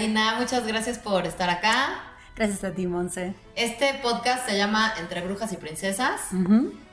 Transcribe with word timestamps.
Karina, 0.00 0.36
muchas 0.40 0.66
gracias 0.66 0.98
por 0.98 1.26
estar 1.26 1.50
acá. 1.50 2.02
Gracias 2.34 2.64
a 2.64 2.72
ti, 2.72 2.86
Monse. 2.86 3.34
Este 3.54 3.92
podcast 4.02 4.48
se 4.48 4.56
llama 4.56 4.94
Entre 4.98 5.20
Brujas 5.20 5.52
y 5.52 5.58
Princesas. 5.58 6.22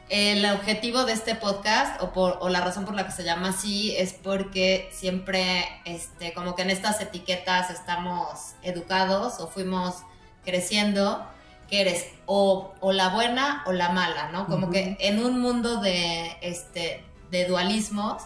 El 0.09 0.45
objetivo 0.45 1.05
de 1.05 1.13
este 1.13 1.33
podcast, 1.35 2.01
o, 2.01 2.11
por, 2.11 2.37
o 2.41 2.49
la 2.49 2.59
razón 2.59 2.83
por 2.83 2.95
la 2.95 3.05
que 3.05 3.13
se 3.13 3.23
llama 3.23 3.51
así, 3.51 3.95
es 3.95 4.11
porque 4.11 4.89
siempre, 4.91 5.63
este, 5.85 6.33
como 6.33 6.53
que 6.53 6.63
en 6.63 6.69
estas 6.69 6.99
etiquetas 6.99 7.69
estamos 7.69 8.55
educados 8.61 9.39
o 9.39 9.47
fuimos 9.47 10.03
creciendo, 10.43 11.25
que 11.69 11.79
eres 11.79 12.07
o, 12.25 12.73
o 12.81 12.91
la 12.91 13.07
buena 13.07 13.63
o 13.67 13.71
la 13.71 13.87
mala, 13.87 14.31
¿no? 14.33 14.47
Como 14.47 14.69
que 14.69 14.97
en 14.99 15.23
un 15.23 15.39
mundo 15.39 15.79
de, 15.79 16.35
este, 16.41 17.05
de 17.31 17.45
dualismos, 17.45 18.23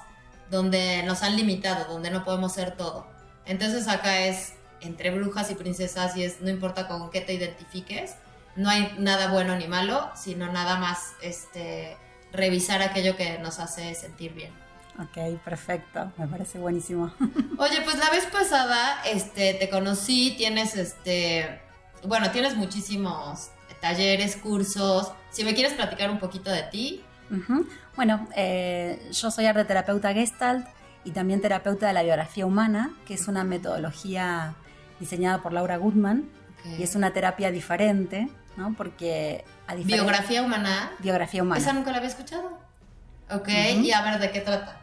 donde 0.49 1.03
nos 1.03 1.21
han 1.21 1.35
limitado, 1.35 1.85
donde 1.93 2.09
no 2.09 2.23
podemos 2.23 2.53
ser 2.53 2.75
todo. 2.75 3.05
Entonces 3.45 3.87
acá 3.87 4.21
es 4.21 4.53
entre 4.81 5.11
brujas 5.11 5.51
y 5.51 5.55
princesas 5.55 6.15
y 6.17 6.23
es 6.23 6.41
no 6.41 6.49
importa 6.49 6.87
con 6.87 7.09
qué 7.09 7.21
te 7.21 7.33
identifiques, 7.33 8.15
no 8.55 8.69
hay 8.69 8.95
nada 8.97 9.31
bueno 9.31 9.55
ni 9.55 9.67
malo, 9.67 10.11
sino 10.15 10.51
nada 10.51 10.77
más 10.77 11.13
este 11.21 11.97
revisar 12.33 12.81
aquello 12.81 13.15
que 13.15 13.37
nos 13.39 13.59
hace 13.59 13.93
sentir 13.95 14.33
bien. 14.33 14.51
Ok, 14.99 15.39
perfecto, 15.43 16.11
me 16.17 16.27
parece 16.27 16.59
buenísimo. 16.59 17.13
Oye, 17.57 17.81
pues 17.83 17.97
la 17.97 18.09
vez 18.09 18.25
pasada 18.25 19.01
este 19.05 19.53
te 19.53 19.69
conocí, 19.69 20.35
tienes 20.37 20.75
este 20.75 21.61
bueno, 22.03 22.31
tienes 22.31 22.55
muchísimos 22.55 23.51
talleres, 23.81 24.37
cursos. 24.37 25.11
Si 25.31 25.43
me 25.43 25.53
quieres 25.53 25.73
platicar 25.73 26.09
un 26.09 26.19
poquito 26.19 26.49
de 26.49 26.63
ti. 26.63 27.03
Bueno, 27.95 28.27
eh, 28.35 29.09
yo 29.11 29.31
soy 29.31 29.45
arte 29.45 29.65
terapeuta 29.65 30.13
Gestalt 30.13 30.67
y 31.03 31.11
también 31.11 31.41
terapeuta 31.41 31.87
de 31.87 31.93
la 31.93 32.03
biografía 32.03 32.45
humana, 32.45 32.93
que 33.05 33.15
es 33.15 33.27
una 33.27 33.43
metodología 33.43 34.55
diseñada 35.01 35.41
por 35.41 35.51
Laura 35.51 35.75
Goodman 35.75 36.29
y 36.77 36.83
es 36.83 36.95
una 36.95 37.11
terapia 37.11 37.51
diferente, 37.51 38.29
¿no? 38.55 38.73
Porque 38.77 39.43
a 39.67 39.75
biografía 39.75 40.43
humana. 40.43 40.91
Biografía 40.99 41.43
humana. 41.43 41.59
Esa 41.59 41.73
nunca 41.73 41.91
la 41.91 41.97
había 41.97 42.09
escuchado. 42.09 42.57
Ok, 43.29 43.49
y 43.49 43.91
a 43.91 44.01
ver 44.03 44.19
de 44.19 44.31
qué 44.31 44.41
trata. 44.41 44.77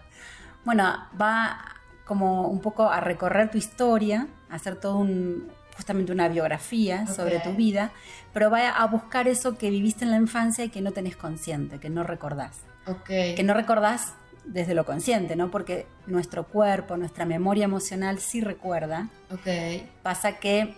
Bueno, 0.65 1.07
va 1.21 1.77
como 2.05 2.49
un 2.49 2.61
poco 2.61 2.91
a 2.91 3.01
recorrer 3.01 3.51
tu 3.51 3.59
historia, 3.59 4.27
a 4.51 4.57
hacer 4.57 4.77
todo 4.77 4.97
un, 4.97 5.49
justamente 5.77 6.11
una 6.11 6.29
biografía 6.29 7.07
sobre 7.07 7.39
tu 7.41 7.53
vida, 7.53 7.93
pero 8.33 8.51
va 8.51 8.71
a 8.71 8.87
buscar 8.87 9.29
eso 9.29 9.57
que 9.57 9.71
viviste 9.71 10.05
en 10.05 10.11
la 10.11 10.17
infancia 10.17 10.65
y 10.65 10.71
que 10.71 10.81
no 10.81 10.93
tenés 10.93 11.17
consciente, 11.17 11.79
que 11.79 11.91
no 11.91 12.03
recordás. 12.03 12.61
Okay. 12.87 13.35
Que 13.35 13.45
no 13.45 13.55
recordás 13.55 14.15
desde 14.49 14.75
lo 14.75 14.85
consciente, 14.85 15.37
¿no? 15.37 15.51
Porque 15.51 15.87
nuestro 16.07 16.45
cuerpo, 16.47 16.97
nuestra 16.97 17.25
memoria 17.25 17.65
emocional 17.65 18.19
sí 18.19 18.41
recuerda. 18.41 19.09
Okay. 19.31 19.89
Pasa 20.03 20.39
que 20.39 20.75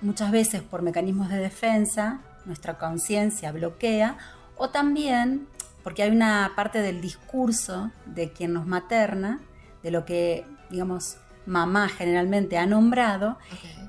muchas 0.00 0.30
veces 0.30 0.62
por 0.62 0.82
mecanismos 0.82 1.30
de 1.30 1.38
defensa 1.38 2.20
nuestra 2.44 2.76
conciencia 2.76 3.52
bloquea 3.52 4.18
o 4.56 4.68
también 4.68 5.46
porque 5.82 6.02
hay 6.02 6.10
una 6.10 6.52
parte 6.56 6.80
del 6.80 7.00
discurso 7.00 7.90
de 8.06 8.32
quien 8.32 8.54
nos 8.54 8.66
materna, 8.66 9.40
de 9.82 9.90
lo 9.90 10.06
que, 10.06 10.46
digamos, 10.70 11.18
mamá 11.46 11.90
generalmente 11.90 12.56
ha 12.56 12.64
nombrado 12.64 13.38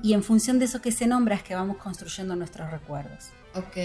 y 0.02 0.12
en 0.12 0.22
función 0.22 0.58
de 0.58 0.66
eso 0.66 0.82
que 0.82 0.92
se 0.92 1.06
nombra 1.06 1.34
es 1.36 1.42
que 1.42 1.54
vamos 1.54 1.78
construyendo 1.78 2.36
nuestros 2.36 2.70
recuerdos. 2.70 3.30
Ok. 3.54 3.76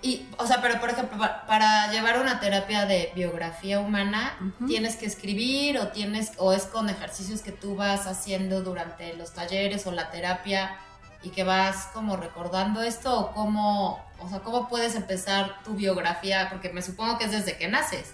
Y, 0.00 0.26
o 0.38 0.46
sea, 0.46 0.62
pero 0.62 0.80
por 0.80 0.90
ejemplo, 0.90 1.18
para 1.46 1.90
llevar 1.90 2.20
una 2.20 2.38
terapia 2.38 2.86
de 2.86 3.10
biografía 3.16 3.80
humana, 3.80 4.38
¿tienes 4.66 4.96
que 4.96 5.06
escribir 5.06 5.78
o 5.78 5.88
tienes 5.88 6.32
o 6.36 6.52
es 6.52 6.64
con 6.64 6.88
ejercicios 6.88 7.42
que 7.42 7.50
tú 7.50 7.74
vas 7.74 8.06
haciendo 8.06 8.62
durante 8.62 9.14
los 9.14 9.32
talleres 9.32 9.86
o 9.86 9.90
la 9.90 10.10
terapia 10.10 10.76
y 11.22 11.30
que 11.30 11.42
vas 11.42 11.88
como 11.92 12.16
recordando 12.16 12.80
esto 12.82 13.18
o 13.18 13.32
cómo, 13.32 14.04
o 14.20 14.28
sea, 14.28 14.38
cómo 14.40 14.68
puedes 14.68 14.94
empezar 14.94 15.62
tu 15.64 15.74
biografía? 15.74 16.48
Porque 16.48 16.72
me 16.72 16.82
supongo 16.82 17.18
que 17.18 17.24
es 17.24 17.32
desde 17.32 17.56
que 17.56 17.66
naces. 17.66 18.12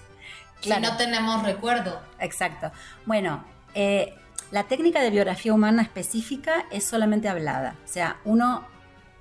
Claro. 0.63 0.83
Si 0.83 0.91
no 0.91 0.97
tenemos 0.97 1.43
recuerdo. 1.43 2.01
Exacto. 2.19 2.73
Bueno, 3.05 3.45
eh, 3.75 4.15
la 4.51 4.65
técnica 4.65 5.03
de 5.03 5.11
biografía 5.11 5.53
humana 5.53 5.83
específica 5.83 6.65
es 6.71 6.87
solamente 6.87 7.29
hablada. 7.29 7.77
O 7.85 7.89
sea, 7.89 8.17
uno 8.25 8.65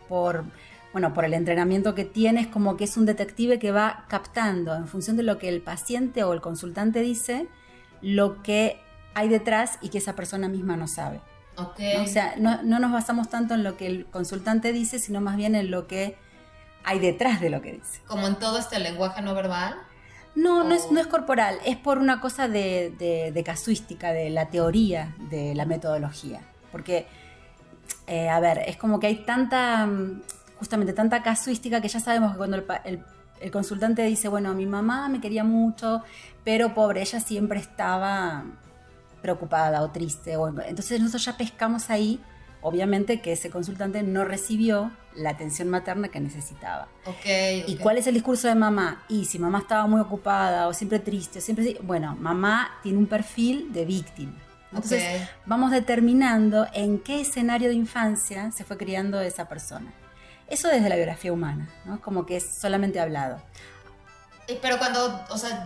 por, 0.07 0.45
bueno, 0.93 1.13
por 1.13 1.25
el 1.25 1.33
entrenamiento 1.33 1.95
que 1.95 2.05
tiene 2.05 2.41
es 2.41 2.47
como 2.47 2.77
que 2.77 2.85
es 2.85 2.95
un 2.95 3.05
detective 3.05 3.59
que 3.59 3.71
va 3.71 4.05
captando 4.07 4.75
en 4.75 4.87
función 4.87 5.17
de 5.17 5.23
lo 5.23 5.39
que 5.39 5.49
el 5.49 5.61
paciente 5.61 6.23
o 6.23 6.31
el 6.33 6.39
consultante 6.39 7.01
dice, 7.01 7.47
lo 8.01 8.41
que 8.43 8.79
hay 9.15 9.27
detrás 9.27 9.79
y 9.81 9.89
que 9.89 9.97
esa 9.97 10.15
persona 10.15 10.47
misma 10.47 10.77
no 10.77 10.87
sabe. 10.87 11.19
Okay. 11.55 11.97
O 11.97 12.07
sea, 12.07 12.35
no, 12.37 12.61
no, 12.63 12.79
nos 12.79 12.91
basamos 12.91 13.29
tanto 13.29 13.53
en 13.53 13.63
lo 13.63 13.77
que 13.77 13.87
el 13.87 14.05
consultante 14.05 14.71
dice, 14.71 14.99
sino 14.99 15.21
más 15.21 15.35
bien 15.35 15.55
en 15.55 15.71
lo 15.71 15.87
que 15.87 16.15
hay 16.83 16.99
detrás 16.99 17.41
de 17.41 17.49
lo 17.49 17.61
que 17.61 17.73
dice. 17.73 18.01
Como 18.07 18.27
en 18.27 18.35
todo 18.35 18.57
este 18.57 18.79
lenguaje 18.79 19.21
no 19.21 19.33
verbal. 19.33 19.75
No, 20.35 20.63
no, 20.63 20.73
es, 20.73 20.91
no 20.91 20.99
es 20.99 21.05
corporal, 21.05 21.59
es 21.63 21.77
por 21.77 21.99
una 21.99 22.19
cosa 22.19 22.47
de, 22.47 23.43
casuística, 23.45 24.11
de 24.13 24.31
la 24.31 24.49
teoría 24.49 25.15
de 25.29 25.53
la 25.53 25.65
metodología. 25.65 26.41
Porque, 26.71 27.05
eh, 28.07 28.29
a 28.29 28.39
ver, 28.39 28.63
es 28.65 28.77
como 28.77 28.99
que 28.99 29.07
hay 29.07 29.17
tanta, 29.25 29.87
justamente 30.63 30.93
tanta 30.93 31.21
casuística 31.21 31.81
que 31.81 31.89
ya 31.89 31.99
sabemos 31.99 32.31
que 32.31 32.37
cuando 32.37 32.55
el, 32.85 33.51
consultante 33.51 34.01
dice, 34.03 34.29
bueno, 34.29 34.53
mi 34.53 34.65
mamá 34.65 35.09
me 35.09 35.19
quería 35.19 35.43
mucho, 35.43 36.01
pero 36.45 36.73
pobre, 36.73 37.01
ella 37.01 37.19
siempre 37.19 37.59
estaba 37.59 38.45
preocupada 39.21 39.81
o 39.81 39.91
triste. 39.91 40.37
O, 40.37 40.47
entonces 40.47 41.01
nosotros 41.01 41.25
ya 41.25 41.35
pescamos 41.35 41.89
ahí 41.89 42.21
obviamente 42.61 43.19
que 43.19 43.33
ese 43.33 43.49
consultante 43.49 44.01
no 44.03 44.23
recibió 44.23 44.91
la 45.13 45.31
atención 45.31 45.67
materna 45.67 46.07
que 46.07 46.21
necesitaba. 46.21 46.87
Okay, 47.05 47.65
¿Y 47.67 47.75
cuál 47.75 47.97
es 47.97 48.07
el 48.07 48.13
discurso 48.13 48.47
de 48.47 48.55
mamá? 48.55 49.03
Y 49.09 49.25
si 49.25 49.39
mamá 49.39 49.59
estaba 49.59 49.85
muy 49.87 49.99
ocupada 49.99 50.69
o 50.69 50.73
siempre 50.73 50.99
triste, 50.99 51.39
o 51.39 51.41
siempre... 51.41 51.77
Bueno, 51.83 52.15
mamá 52.15 52.71
tiene 52.81 52.97
un 52.97 53.07
perfil 53.07 53.73
de 53.73 53.83
víctima. 53.83 54.33
Entonces 54.71 55.27
vamos 55.45 55.71
determinando 55.71 56.65
en 56.73 56.99
qué 56.99 57.19
escenario 57.19 57.67
de 57.67 57.75
infancia 57.75 58.51
se 58.51 58.63
fue 58.63 58.77
criando 58.77 59.19
esa 59.19 59.49
persona. 59.49 59.91
Eso 60.53 60.67
desde 60.67 60.87
la 60.87 60.95
biografía 60.95 61.33
humana, 61.33 61.67
¿no? 61.85 61.99
Como 61.99 62.27
que 62.27 62.37
es 62.37 62.45
solamente 62.45 62.99
hablado. 62.99 63.41
Pero 64.61 64.77
cuando, 64.77 65.25
o 65.29 65.37
sea, 65.37 65.65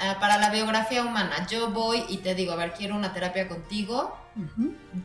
ah, 0.00 0.16
para 0.18 0.38
la 0.38 0.50
biografía 0.50 1.02
humana, 1.02 1.46
yo 1.48 1.70
voy 1.70 2.04
y 2.08 2.18
te 2.18 2.34
digo, 2.34 2.52
a 2.52 2.56
ver, 2.56 2.72
quiero 2.72 2.96
una 2.96 3.12
terapia 3.12 3.46
contigo, 3.46 4.16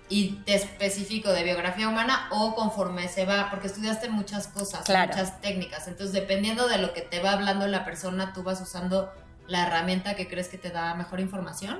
y 0.09 0.31
te 0.45 0.55
específico 0.55 1.31
de 1.31 1.43
biografía 1.43 1.87
humana 1.87 2.27
o 2.31 2.53
conforme 2.53 3.07
se 3.07 3.25
va, 3.25 3.49
porque 3.49 3.67
estudiaste 3.67 4.09
muchas 4.09 4.47
cosas, 4.47 4.81
muchas 4.89 5.39
técnicas, 5.39 5.87
entonces 5.87 6.11
dependiendo 6.11 6.67
de 6.67 6.79
lo 6.79 6.93
que 6.93 7.01
te 7.01 7.21
va 7.21 7.31
hablando 7.31 7.65
la 7.67 7.85
persona, 7.85 8.33
tú 8.33 8.43
vas 8.43 8.59
usando 8.59 9.13
la 9.47 9.67
herramienta 9.67 10.15
que 10.15 10.27
crees 10.27 10.49
que 10.49 10.57
te 10.57 10.69
da 10.69 10.95
mejor 10.95 11.19
información. 11.19 11.79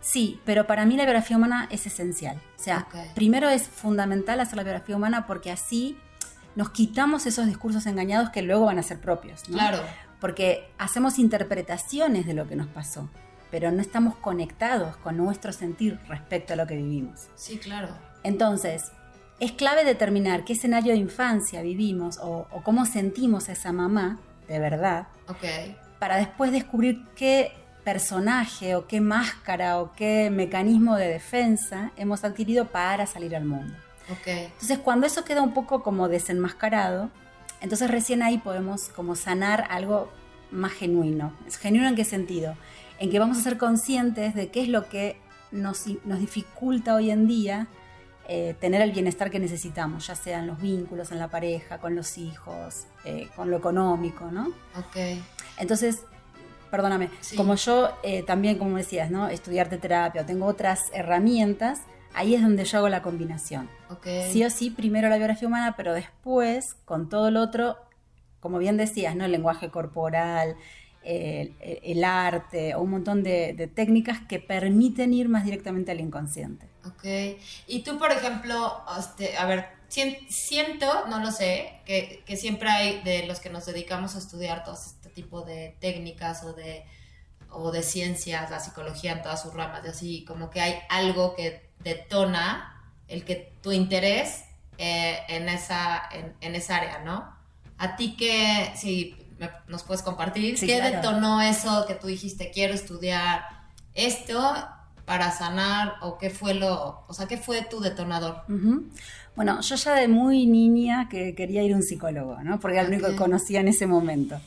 Sí, 0.00 0.40
pero 0.44 0.66
para 0.66 0.86
mí 0.86 0.96
la 0.96 1.04
biografía 1.04 1.36
humana 1.36 1.68
es 1.70 1.86
esencial. 1.86 2.40
O 2.58 2.62
sea, 2.62 2.88
primero 3.14 3.48
es 3.48 3.68
fundamental 3.68 4.40
hacer 4.40 4.56
la 4.56 4.62
biografía 4.62 4.96
humana 4.96 5.26
porque 5.26 5.50
así 5.50 5.98
nos 6.58 6.70
quitamos 6.70 7.24
esos 7.24 7.46
discursos 7.46 7.86
engañados 7.86 8.28
que 8.28 8.42
luego 8.42 8.66
van 8.66 8.78
a 8.78 8.82
ser 8.82 9.00
propios. 9.00 9.44
Claro. 9.44 9.80
Porque 10.20 10.68
hacemos 10.76 11.18
interpretaciones 11.18 12.26
de 12.26 12.34
lo 12.34 12.46
que 12.46 12.56
nos 12.56 12.66
pasó 12.66 13.08
pero 13.50 13.70
no 13.70 13.80
estamos 13.80 14.14
conectados 14.16 14.96
con 14.98 15.16
nuestro 15.16 15.52
sentir 15.52 15.98
respecto 16.08 16.52
a 16.52 16.56
lo 16.56 16.66
que 16.66 16.76
vivimos. 16.76 17.28
Sí, 17.34 17.58
claro. 17.58 17.88
Entonces, 18.22 18.92
es 19.40 19.52
clave 19.52 19.84
determinar 19.84 20.44
qué 20.44 20.52
escenario 20.52 20.92
de 20.92 20.98
infancia 20.98 21.62
vivimos 21.62 22.18
o, 22.20 22.46
cómo 22.62 22.84
sentimos 22.84 23.48
a 23.48 23.52
esa 23.52 23.72
mamá 23.72 24.18
de 24.48 24.58
verdad. 24.58 25.08
Para 25.98 26.16
después 26.16 26.52
descubrir 26.52 27.04
qué 27.16 27.52
personaje 27.84 28.74
o 28.76 28.86
qué 28.86 29.00
máscara 29.00 29.78
o 29.80 29.92
qué 29.92 30.30
mecanismo 30.30 30.96
de 30.96 31.08
defensa 31.08 31.92
hemos 31.96 32.24
adquirido 32.24 32.66
para 32.66 33.06
salir 33.06 33.34
al 33.34 33.44
mundo. 33.44 33.74
Ok. 34.10 34.26
Entonces, 34.26 34.78
cuando 34.78 35.06
eso 35.06 35.24
queda 35.24 35.42
un 35.42 35.54
poco 35.54 35.82
como 35.82 36.08
desenmascarado, 36.08 37.10
entonces 37.60 37.90
recién 37.90 38.22
ahí 38.22 38.38
podemos 38.38 38.88
como 38.88 39.16
sanar 39.16 39.66
algo 39.70 40.10
más 40.50 40.72
genuino. 40.72 41.32
¿Genuino 41.60 41.88
en 41.88 41.96
qué 41.96 42.04
sentido? 42.04 42.56
en 42.98 43.10
que 43.10 43.18
vamos 43.18 43.38
a 43.38 43.42
ser 43.42 43.58
conscientes 43.58 44.34
de 44.34 44.48
qué 44.48 44.62
es 44.62 44.68
lo 44.68 44.88
que 44.88 45.20
nos, 45.50 45.84
dificulta 46.04 46.94
hoy 46.94 47.10
en 47.10 47.26
día 47.26 47.68
eh, 48.28 48.54
tener 48.60 48.82
el 48.82 48.92
bienestar 48.92 49.30
que 49.30 49.38
necesitamos, 49.38 50.06
ya 50.06 50.14
sean 50.14 50.46
los 50.46 50.60
vínculos 50.60 51.12
en 51.12 51.18
la 51.18 51.28
pareja, 51.28 51.78
con 51.78 51.96
los 51.96 52.18
hijos, 52.18 52.84
eh, 53.04 53.28
con 53.34 53.50
lo 53.50 53.56
económico, 53.56 54.30
¿no? 54.30 54.48
Ok. 54.76 54.96
Entonces, 55.58 56.02
perdóname, 56.70 57.08
como 57.36 57.54
yo 57.54 57.90
eh, 58.02 58.22
también, 58.24 58.58
como 58.58 58.76
decías, 58.76 59.10
¿no? 59.10 59.28
Estudiar 59.28 59.70
de 59.70 59.78
terapia 59.78 60.26
tengo 60.26 60.44
otras 60.44 60.90
herramientas, 60.92 61.80
ahí 62.14 62.34
es 62.34 62.42
donde 62.42 62.64
yo 62.64 62.78
hago 62.78 62.88
la 62.88 63.02
combinación. 63.02 63.68
Okay. 63.90 64.32
Sí 64.32 64.44
o 64.44 64.50
sí, 64.50 64.70
primero 64.70 65.08
la 65.08 65.16
biografía 65.16 65.48
humana, 65.48 65.74
pero 65.76 65.94
después, 65.94 66.74
con 66.84 67.08
todo 67.08 67.30
lo 67.30 67.40
otro, 67.40 67.76
como 68.40 68.58
bien 68.58 68.76
decías, 68.76 69.16
¿no? 69.16 69.24
El 69.24 69.32
lenguaje 69.32 69.70
corporal, 69.70 70.56
el, 71.02 72.04
arte 72.04 72.74
o 72.74 72.82
un 72.82 72.90
montón 72.90 73.22
de, 73.22 73.70
técnicas 73.74 74.20
que 74.28 74.40
permiten 74.40 75.14
ir 75.14 75.28
más 75.28 75.44
directamente 75.44 75.90
al 75.92 76.00
inconsciente. 76.00 76.68
Ok. 76.86 77.38
Y 77.66 77.82
tú, 77.82 77.98
por 77.98 78.12
ejemplo, 78.12 78.82
este, 78.98 79.36
a 79.36 79.46
ver, 79.46 79.66
siento, 79.88 81.06
no 81.08 81.20
lo 81.20 81.30
sé, 81.30 81.80
que, 81.84 82.22
que, 82.26 82.36
siempre 82.36 82.68
hay 82.68 83.02
de 83.02 83.26
los 83.26 83.40
que 83.40 83.50
nos 83.50 83.66
dedicamos 83.66 84.16
a 84.16 84.18
estudiar 84.18 84.64
todo 84.64 84.74
este 84.74 85.08
tipo 85.08 85.42
de 85.42 85.76
técnicas 85.80 86.44
o 86.44 86.52
de, 86.52 86.84
o 87.50 87.70
de 87.70 87.82
ciencias, 87.82 88.50
la 88.50 88.60
psicología 88.60 89.12
en 89.12 89.22
todas 89.22 89.42
sus 89.42 89.54
ramas, 89.54 89.82
y 89.84 89.88
así, 89.88 90.24
como 90.24 90.50
que 90.50 90.60
hay 90.60 90.74
algo 90.88 91.34
que 91.34 91.70
detona 91.80 92.74
el 93.08 93.24
que 93.24 93.52
tu 93.62 93.72
interés 93.72 94.44
eh, 94.76 95.18
en, 95.28 95.48
esa, 95.48 96.02
en, 96.12 96.34
en, 96.40 96.54
esa 96.54 96.76
área, 96.76 96.98
¿no? 97.00 97.34
A 97.78 97.96
ti 97.96 98.16
que, 98.16 98.72
si 98.76 99.16
nos 99.68 99.82
puedes 99.82 100.02
compartir, 100.02 100.58
¿qué 100.58 100.82
detonó 100.82 101.40
eso 101.40 101.84
que 101.86 101.94
tú 101.94 102.06
dijiste, 102.08 102.50
quiero 102.52 102.74
estudiar 102.74 103.42
esto 103.94 104.54
para 105.04 105.30
sanar 105.30 105.94
o 106.02 106.18
qué 106.18 106.30
fue 106.30 106.54
lo, 106.54 107.04
o 107.06 107.14
sea, 107.14 107.26
qué 107.26 107.38
fue 107.38 107.62
tu 107.62 107.80
detonador? 107.80 108.42
Bueno, 109.36 109.60
yo 109.60 109.76
ya 109.76 109.94
de 109.94 110.08
muy 110.08 110.46
niña 110.46 111.08
que 111.08 111.34
quería 111.34 111.62
ir 111.62 111.72
a 111.72 111.76
un 111.76 111.82
psicólogo, 111.82 112.42
¿no? 112.42 112.58
Porque 112.60 112.76
era 112.76 112.88
lo 112.88 112.94
único 112.94 113.08
que 113.08 113.16
conocía 113.16 113.60
en 113.60 113.68
ese 113.68 113.86
momento. 113.86 114.40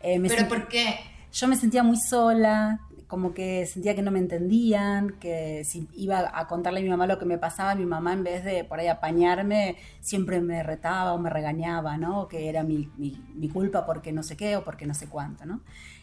Eh, 0.00 0.20
¿Pero 0.26 0.48
por 0.48 0.68
qué? 0.68 0.98
Yo 1.32 1.48
me 1.48 1.56
sentía 1.56 1.82
muy 1.82 1.96
sola, 1.96 2.80
como 3.08 3.32
que 3.32 3.66
sentía 3.66 3.94
que 3.94 4.02
no 4.02 4.10
me 4.10 4.18
entendían, 4.18 5.10
que 5.18 5.64
si 5.64 5.88
iba 5.94 6.30
a 6.32 6.46
contarle 6.46 6.80
a 6.80 6.82
mi 6.82 6.90
mamá 6.90 7.06
lo 7.06 7.18
que 7.18 7.24
me 7.24 7.38
pasaba, 7.38 7.74
mi 7.74 7.86
mamá 7.86 8.12
en 8.12 8.22
vez 8.22 8.44
de 8.44 8.64
por 8.64 8.78
ahí 8.78 8.86
apañarme, 8.86 9.76
siempre 10.00 10.40
me 10.40 10.62
retaba 10.62 11.14
o 11.14 11.18
me 11.18 11.30
regañaba, 11.30 11.96
¿no? 11.96 12.28
Que 12.28 12.48
era 12.48 12.62
mi, 12.62 12.90
mi, 12.98 13.18
mi 13.34 13.48
culpa 13.48 13.86
porque 13.86 14.12
no 14.12 14.22
sé 14.22 14.36
qué 14.36 14.56
o 14.56 14.64
porque 14.64 14.86
no 14.86 14.92
sé 14.94 15.08
cuánto, 15.08 15.46
¿no? 15.46 15.60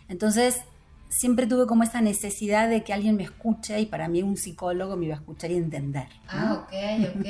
Entonces, 0.09 0.63
siempre 1.09 1.45
tuve 1.45 1.67
como 1.67 1.83
esa 1.83 2.01
necesidad 2.01 2.67
de 2.69 2.83
que 2.83 2.91
alguien 2.93 3.15
me 3.15 3.23
escuche 3.23 3.79
y 3.79 3.85
para 3.85 4.07
mí 4.07 4.23
un 4.23 4.35
psicólogo 4.35 4.97
me 4.97 5.05
iba 5.05 5.15
a 5.15 5.19
escuchar 5.19 5.51
y 5.51 5.57
entender. 5.57 6.07
Ah, 6.27 6.63
ok, 6.63 6.73
ok. 7.17 7.25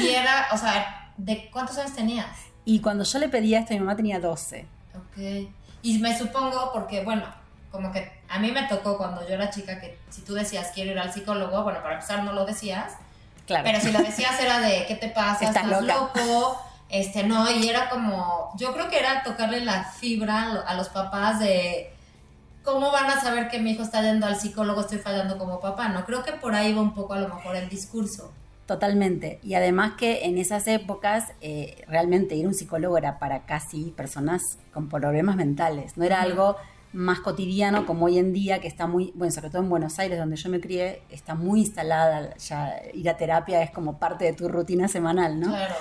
y 0.00 0.08
era, 0.08 0.46
o 0.52 0.56
sea, 0.56 1.12
¿de 1.16 1.48
cuántos 1.50 1.76
años 1.78 1.94
tenías? 1.94 2.26
Y 2.64 2.80
cuando 2.80 3.02
yo 3.02 3.18
le 3.18 3.28
pedía 3.28 3.60
esto, 3.60 3.74
mi 3.74 3.80
mamá 3.80 3.96
tenía 3.96 4.20
12. 4.20 4.64
Ok. 4.94 5.48
Y 5.82 5.98
me 5.98 6.16
supongo, 6.16 6.70
porque 6.72 7.02
bueno, 7.04 7.24
como 7.70 7.92
que 7.92 8.10
a 8.28 8.38
mí 8.38 8.50
me 8.50 8.64
tocó 8.64 8.96
cuando 8.96 9.26
yo 9.26 9.34
era 9.34 9.50
chica 9.50 9.80
que 9.80 9.98
si 10.10 10.22
tú 10.22 10.34
decías 10.34 10.70
quiero 10.74 10.92
ir 10.92 10.98
al 10.98 11.12
psicólogo, 11.12 11.62
bueno, 11.62 11.80
para 11.82 11.94
empezar 11.94 12.24
no 12.24 12.32
lo 12.32 12.44
decías. 12.44 12.94
Claro. 13.46 13.64
Pero 13.64 13.80
si 13.80 13.92
lo 13.92 14.00
decías 14.00 14.38
era 14.40 14.60
de 14.60 14.84
¿qué 14.86 14.94
te 14.94 15.08
pasa? 15.08 15.46
Estás, 15.46 15.66
loco. 15.82 16.62
Este, 16.90 17.22
no, 17.24 17.50
y 17.50 17.68
era 17.68 17.90
como, 17.90 18.50
yo 18.56 18.72
creo 18.72 18.88
que 18.88 18.98
era 18.98 19.22
tocarle 19.22 19.60
la 19.60 19.84
fibra 19.84 20.62
a 20.66 20.74
los 20.74 20.88
papás 20.88 21.38
de 21.38 21.92
¿cómo 22.72 22.90
van 22.90 23.10
a 23.10 23.20
saber 23.20 23.48
que 23.48 23.58
mi 23.58 23.72
hijo 23.72 23.82
está 23.82 24.02
yendo 24.02 24.26
al 24.26 24.38
psicólogo, 24.38 24.82
estoy 24.82 24.98
fallando 24.98 25.38
como 25.38 25.60
papá? 25.60 25.88
No 25.88 26.04
creo 26.04 26.22
que 26.22 26.32
por 26.32 26.54
ahí 26.54 26.74
va 26.74 26.82
un 26.82 26.94
poco 26.94 27.14
a 27.14 27.18
lo 27.18 27.28
mejor 27.28 27.56
el 27.56 27.68
discurso. 27.68 28.30
Totalmente. 28.68 29.40
Y 29.42 29.54
además 29.54 29.94
que 29.96 30.26
en 30.26 30.36
esas 30.36 30.68
épocas 30.68 31.32
eh, 31.40 31.82
realmente 31.88 32.34
ir 32.34 32.44
a 32.44 32.48
un 32.48 32.54
psicólogo 32.54 32.98
era 32.98 33.18
para 33.18 33.46
casi 33.46 33.94
personas 33.96 34.42
con 34.74 34.90
problemas 34.90 35.36
mentales. 35.36 35.96
No 35.96 36.04
era 36.04 36.20
algo 36.20 36.54
más 36.92 37.20
cotidiano 37.20 37.86
como 37.86 38.04
hoy 38.04 38.18
en 38.18 38.34
día, 38.34 38.60
que 38.60 38.68
está 38.68 38.86
muy, 38.86 39.10
bueno, 39.14 39.32
sobre 39.32 39.48
todo 39.48 39.62
en 39.62 39.70
Buenos 39.70 39.98
Aires, 39.98 40.18
donde 40.18 40.36
yo 40.36 40.50
me 40.50 40.60
crié, 40.60 41.00
está 41.08 41.34
muy 41.34 41.60
instalada, 41.60 42.36
ya 42.36 42.82
ir 42.92 43.08
a 43.08 43.16
terapia 43.16 43.62
es 43.62 43.70
como 43.70 43.98
parte 43.98 44.26
de 44.26 44.34
tu 44.34 44.48
rutina 44.50 44.86
semanal, 44.86 45.40
¿no? 45.40 45.48
Claro. 45.48 45.74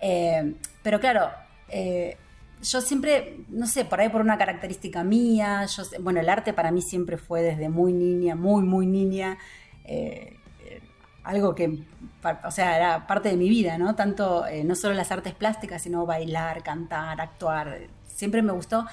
Eh, 0.00 0.54
pero 0.82 1.00
claro, 1.00 1.28
eh, 1.68 2.16
yo 2.62 2.80
siempre, 2.80 3.44
no 3.50 3.66
sé, 3.66 3.84
por 3.84 4.00
ahí 4.00 4.08
por 4.08 4.22
una 4.22 4.38
característica 4.38 5.04
mía, 5.04 5.66
yo, 5.66 5.82
bueno, 6.00 6.20
el 6.20 6.30
arte 6.30 6.54
para 6.54 6.70
mí 6.70 6.80
siempre 6.80 7.18
fue 7.18 7.42
desde 7.42 7.68
muy 7.68 7.92
niña, 7.92 8.34
muy, 8.34 8.62
muy 8.62 8.86
niña, 8.86 9.36
eh, 9.84 10.38
algo 11.24 11.54
que, 11.54 11.82
o 12.44 12.50
sea, 12.50 12.76
era 12.76 13.06
parte 13.06 13.30
de 13.30 13.36
mi 13.36 13.48
vida, 13.48 13.78
¿no? 13.78 13.94
Tanto, 13.94 14.46
eh, 14.46 14.62
no 14.64 14.74
solo 14.74 14.94
las 14.94 15.10
artes 15.10 15.34
plásticas, 15.34 15.82
sino 15.82 16.06
bailar, 16.06 16.62
cantar, 16.62 17.20
actuar, 17.20 17.88
siempre 18.06 18.42
me 18.42 18.52
gustó 18.52 18.86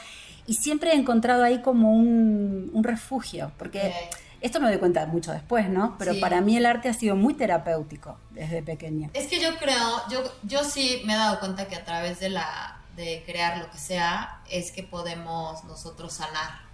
y 0.47 0.55
siempre 0.55 0.91
he 0.91 0.95
encontrado 0.95 1.43
ahí 1.43 1.61
como 1.61 1.91
un, 1.93 2.83
refugio, 2.83 3.51
porque... 3.57 3.93
Esto 4.41 4.59
me 4.59 4.67
doy 4.69 4.79
cuenta 4.79 5.05
mucho 5.05 5.31
después, 5.31 5.69
¿no? 5.69 5.95
Pero 5.99 6.19
para 6.19 6.41
mí 6.41 6.57
el 6.57 6.65
arte 6.65 6.89
ha 6.89 6.93
sido 6.93 7.15
muy 7.15 7.35
terapéutico 7.35 8.17
desde 8.31 8.63
pequeña. 8.63 9.11
Es 9.13 9.27
que 9.27 9.39
yo 9.39 9.55
creo, 9.59 10.01
yo, 10.09 10.23
yo 10.41 10.63
sí 10.63 11.03
me 11.05 11.13
he 11.13 11.15
dado 11.15 11.39
cuenta 11.39 11.67
que 11.67 11.75
a 11.75 11.85
través 11.85 12.19
de 12.19 12.31
la 12.31 12.81
de 12.95 13.23
crear 13.25 13.57
lo 13.57 13.69
que 13.69 13.77
sea, 13.77 14.41
es 14.49 14.71
que 14.71 14.83
podemos 14.83 15.63
nosotros 15.65 16.13
sanar. 16.13 16.70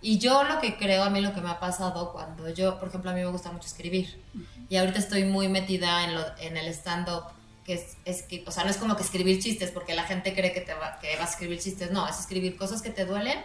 Y 0.00 0.18
yo 0.18 0.44
lo 0.44 0.60
que 0.60 0.76
creo, 0.76 1.04
a 1.04 1.10
mí 1.10 1.20
lo 1.20 1.32
que 1.34 1.40
me 1.40 1.50
ha 1.50 1.58
pasado 1.58 2.12
cuando 2.12 2.48
yo, 2.50 2.78
por 2.78 2.88
ejemplo, 2.88 3.10
a 3.10 3.14
mí 3.14 3.20
me 3.20 3.26
gusta 3.26 3.50
mucho 3.50 3.66
escribir. 3.66 4.22
Y 4.68 4.76
ahorita 4.76 4.98
estoy 4.98 5.24
muy 5.24 5.48
metida 5.48 6.04
en, 6.04 6.14
lo, 6.14 6.22
en 6.38 6.56
el 6.56 6.68
stand-up, 6.68 7.24
que 7.64 7.74
es, 7.74 7.96
es 8.04 8.22
que, 8.22 8.44
o 8.46 8.50
sea, 8.50 8.64
no 8.64 8.70
es 8.70 8.76
como 8.76 8.96
que 8.96 9.02
escribir 9.02 9.40
chistes, 9.40 9.70
porque 9.70 9.94
la 9.94 10.04
gente 10.04 10.34
cree 10.34 10.52
que, 10.52 10.60
te 10.60 10.74
va, 10.74 10.98
que 11.00 11.16
vas 11.16 11.28
a 11.28 11.32
escribir 11.32 11.58
chistes, 11.58 11.90
no, 11.90 12.06
es 12.06 12.20
escribir 12.20 12.56
cosas 12.56 12.82
que 12.82 12.90
te 12.90 13.04
duelen 13.04 13.38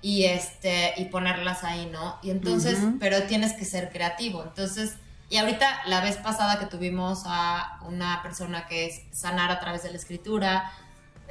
y, 0.00 0.24
este, 0.24 0.94
y 0.96 1.06
ponerlas 1.06 1.64
ahí, 1.64 1.86
¿no? 1.92 2.18
Y 2.22 2.30
entonces, 2.30 2.78
pero 2.98 3.24
tienes 3.24 3.52
que 3.52 3.64
ser 3.64 3.90
creativo. 3.90 4.42
Entonces, 4.42 4.94
y 5.28 5.36
ahorita 5.38 5.86
la 5.86 6.00
vez 6.00 6.16
pasada 6.16 6.58
que 6.58 6.66
tuvimos 6.66 7.22
a 7.26 7.80
una 7.86 8.22
persona 8.22 8.66
que 8.66 8.86
es 8.86 9.02
sanar 9.12 9.50
a 9.50 9.60
través 9.60 9.82
de 9.82 9.90
la 9.90 9.96
escritura, 9.96 10.72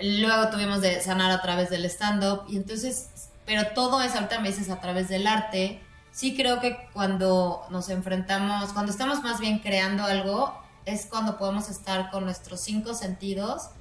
Luego 0.01 0.49
tuvimos 0.49 0.81
de 0.81 1.01
sanar 1.01 1.31
a 1.31 1.41
través 1.41 1.69
del 1.69 1.85
stand-up. 1.85 2.43
Y 2.49 2.57
entonces, 2.57 3.29
pero 3.51 3.67
todo 3.73 4.01
es, 4.01 4.15
ahorita 4.15 4.39
me 4.39 4.47
dices, 4.47 4.69
a 4.69 4.79
través 4.79 5.09
del 5.09 5.27
arte. 5.27 5.81
Sí 6.13 6.37
creo 6.37 6.61
que 6.61 6.87
cuando 6.93 7.65
nos 7.69 7.89
enfrentamos, 7.89 8.71
cuando 8.71 8.93
estamos 8.93 9.21
más 9.23 9.41
bien 9.41 9.59
creando 9.59 10.05
algo, 10.05 10.57
es 10.85 11.05
cuando 11.05 11.37
podemos 11.37 11.67
estar 11.67 12.11
con 12.11 12.23
nuestros 12.23 12.61
cinco 12.61 12.93
sentidos 12.93 13.71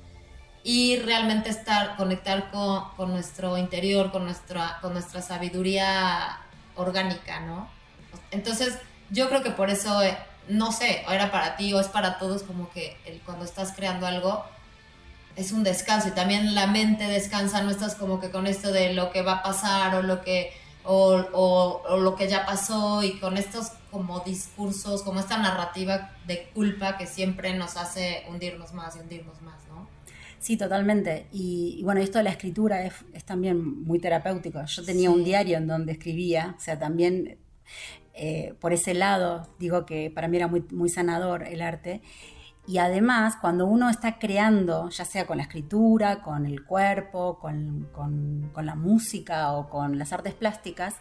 y 0.65 0.97
realmente 0.97 1.51
estar, 1.51 1.95
conectar 1.97 2.51
con, 2.51 2.91
con 2.97 3.13
nuestro 3.13 3.57
interior, 3.59 4.11
con 4.11 4.25
nuestra, 4.25 4.79
con 4.83 4.93
nuestra 4.93 5.23
sabiduría 5.23 6.41
orgánica, 6.75 7.39
¿no? 7.39 7.69
Entonces, 8.33 8.77
yo 9.11 9.29
creo 9.29 9.45
que 9.45 9.53
por 9.53 9.71
eso, 9.71 10.03
eh, 10.03 10.19
no 10.49 10.73
sé, 10.73 11.05
era 11.09 11.31
para 11.31 11.57
ti 11.57 11.73
o 11.75 11.79
es 11.79 11.87
para 11.87 12.19
todos, 12.19 12.43
como 12.43 12.69
que 12.71 12.97
el, 13.07 13.21
cuando 13.21 13.45
estás 13.45 13.71
creando 13.77 14.09
algo, 14.09 14.45
es 15.41 15.53
un 15.53 15.63
descanso 15.63 16.09
y 16.09 16.11
también 16.13 16.55
la 16.55 16.67
mente 16.67 17.05
descansa, 17.05 17.63
no 17.63 17.71
estás 17.71 17.95
como 17.95 18.21
que 18.21 18.31
con 18.31 18.47
esto 18.47 18.73
de 18.73 18.93
lo 18.93 19.11
que 19.11 19.23
va 19.23 19.33
a 19.35 19.43
pasar 19.43 19.95
o 19.95 20.03
lo 20.03 20.21
que, 20.21 20.53
o, 20.85 21.83
lo 21.99 22.15
que 22.15 22.29
ya 22.29 22.45
pasó 22.45 23.03
y 23.03 23.19
con 23.19 23.37
estos 23.37 23.73
como 23.91 24.21
discursos, 24.21 25.03
como 25.03 25.21
esta 25.21 25.39
narrativa 25.39 26.13
de 26.27 26.49
culpa 26.55 26.97
que 26.99 27.07
siempre 27.07 27.55
nos 27.55 27.77
hace 27.77 28.25
hundirnos 28.29 28.75
más 28.75 28.97
y 28.97 29.01
hundirnos 29.01 29.41
más, 29.43 29.57
¿no? 29.69 29.89
Sí, 30.39 30.57
totalmente. 30.57 31.27
Y, 31.33 31.83
bueno, 31.85 32.01
esto 32.01 32.19
de 32.19 32.25
la 32.25 32.31
escritura 32.31 32.85
es, 32.85 32.95
también 33.25 33.83
muy 33.85 33.99
terapéutico. 33.99 34.65
Yo 34.65 34.85
tenía 34.85 35.11
un 35.11 35.25
diario 35.25 35.59
en 35.59 35.67
donde 35.67 35.93
escribía, 35.93 36.55
o 36.57 36.61
sea, 36.61 36.79
también 36.79 37.39
eh, 38.15 38.55
por 38.61 38.73
ese 38.73 38.95
lado 38.95 39.49
digo 39.59 39.87
que 39.87 40.11
para 40.11 40.29
mí 40.29 40.37
era 40.37 40.49
muy, 40.49 40.65
muy 40.71 40.89
sanador 40.89 41.43
el 41.45 41.63
arte. 41.63 42.03
Y 42.71 42.79
además, 42.79 43.35
cuando 43.41 43.67
uno 43.67 43.91
está 43.91 44.21
creando, 44.21 44.91
ya 44.91 45.05
sea 45.05 45.27
con 45.27 45.39
la 45.39 45.43
escritura, 45.43 46.23
con 46.23 46.47
el 46.47 46.65
cuerpo, 46.65 47.37
con, 47.41 47.91
la 48.65 48.77
música 48.77 49.51
o 49.55 49.69
con 49.69 49.99
las 49.99 50.13
artes 50.13 50.35
plásticas, 50.35 50.95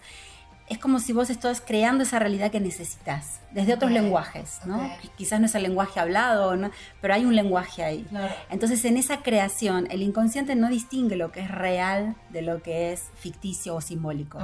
es 0.68 0.80
como 0.80 0.98
si 0.98 1.14
vos 1.14 1.30
estás 1.30 1.62
creando 1.62 2.04
esa 2.04 2.18
realidad 2.18 2.50
que 2.50 2.60
necesitas, 2.60 3.42
desde 3.52 3.76
otros 3.76 3.92
lenguajes, 3.92 4.62
¿no? 4.66 4.90
Quizás 5.16 5.40
no 5.40 5.46
es 5.46 5.54
el 5.54 5.62
lenguaje 5.62 6.00
hablado, 6.00 6.58
pero 7.02 7.14
hay 7.14 7.26
un 7.26 7.36
lenguaje 7.36 7.84
ahí. 7.84 8.08
Entonces, 8.50 8.84
en 8.86 8.98
esa 8.98 9.22
creación, 9.22 9.88
el 9.92 10.02
inconsciente 10.02 10.56
no 10.56 10.70
distingue 10.70 11.18
lo 11.18 11.32
que 11.32 11.42
es 11.42 11.52
real 11.52 12.16
de 12.32 12.42
lo 12.42 12.64
que 12.64 12.94
es 12.94 13.12
ficticio 13.14 13.76
o 13.76 13.82
simbólico 13.82 14.40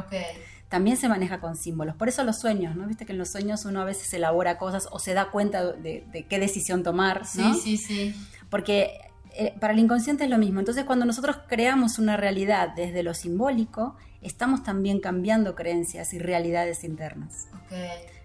también 0.69 0.97
se 0.97 1.07
maneja 1.07 1.39
con 1.39 1.55
símbolos. 1.55 1.95
Por 1.95 2.09
eso 2.09 2.23
los 2.23 2.39
sueños, 2.39 2.75
¿no? 2.75 2.87
Viste 2.87 3.05
que 3.05 3.13
en 3.13 3.19
los 3.19 3.31
sueños 3.31 3.65
uno 3.65 3.81
a 3.81 3.85
veces 3.85 4.13
elabora 4.13 4.57
cosas 4.57 4.87
o 4.91 4.99
se 4.99 5.13
da 5.13 5.31
cuenta 5.31 5.71
de, 5.71 6.25
qué 6.29 6.39
decisión 6.39 6.83
tomar, 6.83 7.21
¿no? 7.35 7.53
Sí, 7.53 7.77
sí, 7.77 7.77
sí. 7.77 8.15
Porque 8.49 8.99
eh, 9.37 9.53
para 9.59 9.73
el 9.73 9.79
inconsciente 9.79 10.23
es 10.23 10.29
lo 10.29 10.37
mismo. 10.37 10.59
Entonces, 10.59 10.85
cuando 10.85 11.05
nosotros 11.05 11.37
creamos 11.47 11.99
una 11.99 12.17
realidad 12.17 12.69
desde 12.75 13.03
lo 13.03 13.13
simbólico, 13.13 13.95
estamos 14.21 14.63
también 14.63 14.99
cambiando 14.99 15.55
creencias 15.55 16.13
y 16.13 16.19
realidades 16.19 16.83
internas. 16.83 17.47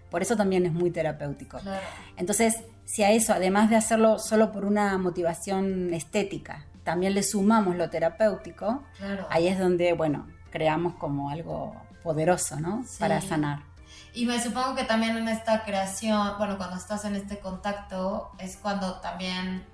Por 0.09 0.21
eso 0.21 0.35
también 0.35 0.65
es 0.65 0.73
muy 0.73 0.89
terapéutico. 0.89 1.59
Entonces, 2.17 2.63
si 2.85 3.03
a 3.03 3.11
eso, 3.11 3.33
además 3.33 3.69
de 3.69 3.75
hacerlo 3.75 4.19
solo 4.19 4.51
por 4.51 4.65
una 4.65 4.97
motivación 4.97 5.93
estética, 5.93 6.65
también 6.83 7.13
le 7.13 7.23
sumamos 7.23 7.75
lo 7.75 7.89
terapéutico, 7.89 8.83
ahí 9.29 9.47
es 9.47 9.59
donde, 9.59 9.93
bueno, 9.93 10.27
creamos 10.49 10.95
como 10.95 11.29
algo 11.29 11.75
poderoso, 12.03 12.59
¿no? 12.59 12.85
Para 12.99 13.21
sanar. 13.21 13.71
Y 14.13 14.25
me 14.25 14.41
supongo 14.41 14.75
que 14.75 14.83
también 14.83 15.17
en 15.17 15.27
esta 15.29 15.63
creación, 15.63 16.37
bueno, 16.37 16.57
cuando 16.57 16.75
estás 16.75 17.05
en 17.05 17.15
este 17.15 17.39
contacto, 17.39 18.31
es 18.39 18.57
cuando 18.57 18.99
también 18.99 19.65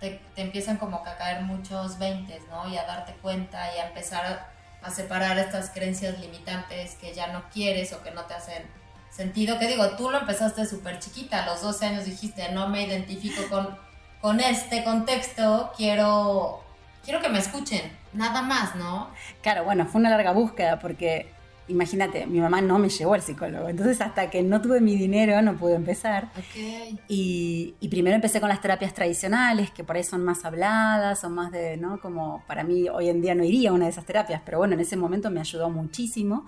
te, 0.00 0.20
empiezan 0.36 0.78
como 0.78 1.02
que 1.02 1.10
a 1.10 1.16
caer 1.16 1.42
muchos 1.42 1.98
veintes, 1.98 2.42
¿no? 2.50 2.68
Y 2.68 2.76
a 2.76 2.84
darte 2.84 3.12
cuenta 3.22 3.74
y 3.74 3.78
a 3.78 3.88
empezar 3.88 4.50
a, 4.82 4.90
separar 4.90 5.36
estas 5.38 5.70
creencias 5.70 6.18
limitantes 6.18 6.94
que 6.94 7.12
ya 7.12 7.26
no 7.26 7.42
quieres 7.52 7.92
o 7.92 8.02
que 8.02 8.10
no 8.12 8.22
te 8.22 8.32
hacen 8.32 8.62
sentido, 9.10 9.58
que 9.58 9.66
digo, 9.66 9.86
tú 9.96 10.08
lo 10.08 10.18
empezaste 10.18 10.64
súper 10.64 10.98
chiquita, 10.98 11.42
a 11.42 11.46
los 11.46 11.60
12 11.60 11.86
años 11.86 12.04
dijiste, 12.06 12.50
no 12.52 12.68
me 12.68 12.84
identifico 12.84 13.42
con, 13.50 13.76
con 14.22 14.40
este 14.40 14.84
contexto, 14.84 15.72
quiero, 15.76 16.64
quiero 17.04 17.20
que 17.20 17.28
me 17.28 17.38
escuchen, 17.38 17.98
nada 18.14 18.40
más, 18.40 18.76
¿no? 18.76 19.10
Claro, 19.42 19.64
bueno, 19.64 19.84
fue 19.84 20.00
una 20.00 20.10
larga 20.10 20.32
búsqueda 20.32 20.78
porque 20.78 21.34
imagínate, 21.68 22.26
mi 22.26 22.40
mamá 22.40 22.60
no 22.60 22.78
me 22.78 22.88
llevó 22.88 23.14
al 23.14 23.22
psicólogo, 23.22 23.68
entonces 23.68 24.00
hasta 24.00 24.30
que 24.30 24.42
no 24.42 24.60
tuve 24.60 24.80
mi 24.80 24.96
dinero 24.96 25.40
no 25.42 25.56
pude 25.56 25.74
empezar. 25.74 26.30
Okay. 26.50 26.98
Y, 27.08 27.74
y, 27.80 27.88
primero 27.88 28.16
empecé 28.16 28.40
con 28.40 28.48
las 28.48 28.60
terapias 28.60 28.94
tradicionales, 28.94 29.70
que 29.70 29.84
por 29.84 29.96
ahí 29.96 30.04
son 30.04 30.24
más 30.24 30.44
habladas, 30.44 31.20
son 31.20 31.34
más 31.34 31.52
de, 31.52 31.76
¿no? 31.76 32.00
Como 32.00 32.42
para 32.46 32.64
mí 32.64 32.88
hoy 32.88 33.08
en 33.08 33.20
día 33.20 33.34
no 33.34 33.44
iría 33.44 33.70
a 33.70 33.72
una 33.72 33.84
de 33.84 33.90
esas 33.90 34.04
terapias, 34.04 34.42
pero 34.44 34.58
bueno, 34.58 34.74
en 34.74 34.80
ese 34.80 34.96
momento 34.96 35.30
me 35.30 35.40
ayudó 35.40 35.70
muchísimo, 35.70 36.46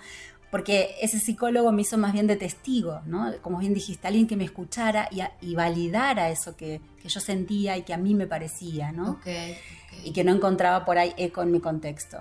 porque 0.51 0.97
ese 1.01 1.21
psicólogo 1.21 1.71
me 1.71 1.83
hizo 1.83 1.97
más 1.97 2.13
bien 2.13 2.27
de 2.27 2.37
testigo, 2.37 3.01
¿no? 3.07 3.33
Como 3.41 3.59
bien 3.59 3.73
dijiste, 3.73 4.09
alguien 4.09 4.27
que 4.27 4.37
me 4.37 4.45
escuchara 4.45 5.09
y, 5.13 5.21
y 5.47 5.55
validara 5.55 6.31
eso 6.31 6.57
que, 6.57 6.81
que, 7.01 7.09
yo 7.09 7.21
sentía 7.21 7.77
y 7.77 7.83
que 7.83 7.95
a 7.95 7.99
mí 7.99 8.15
me 8.15 8.27
parecía, 8.27 8.91
¿no? 8.91 9.13
Okay, 9.13 9.57
okay. 9.87 10.09
Y 10.09 10.13
que 10.13 10.25
no 10.25 10.33
encontraba 10.33 10.85
por 10.85 10.99
ahí 10.99 11.15
eco 11.17 11.43
en 11.43 11.53
mi 11.53 11.61
contexto. 11.61 12.19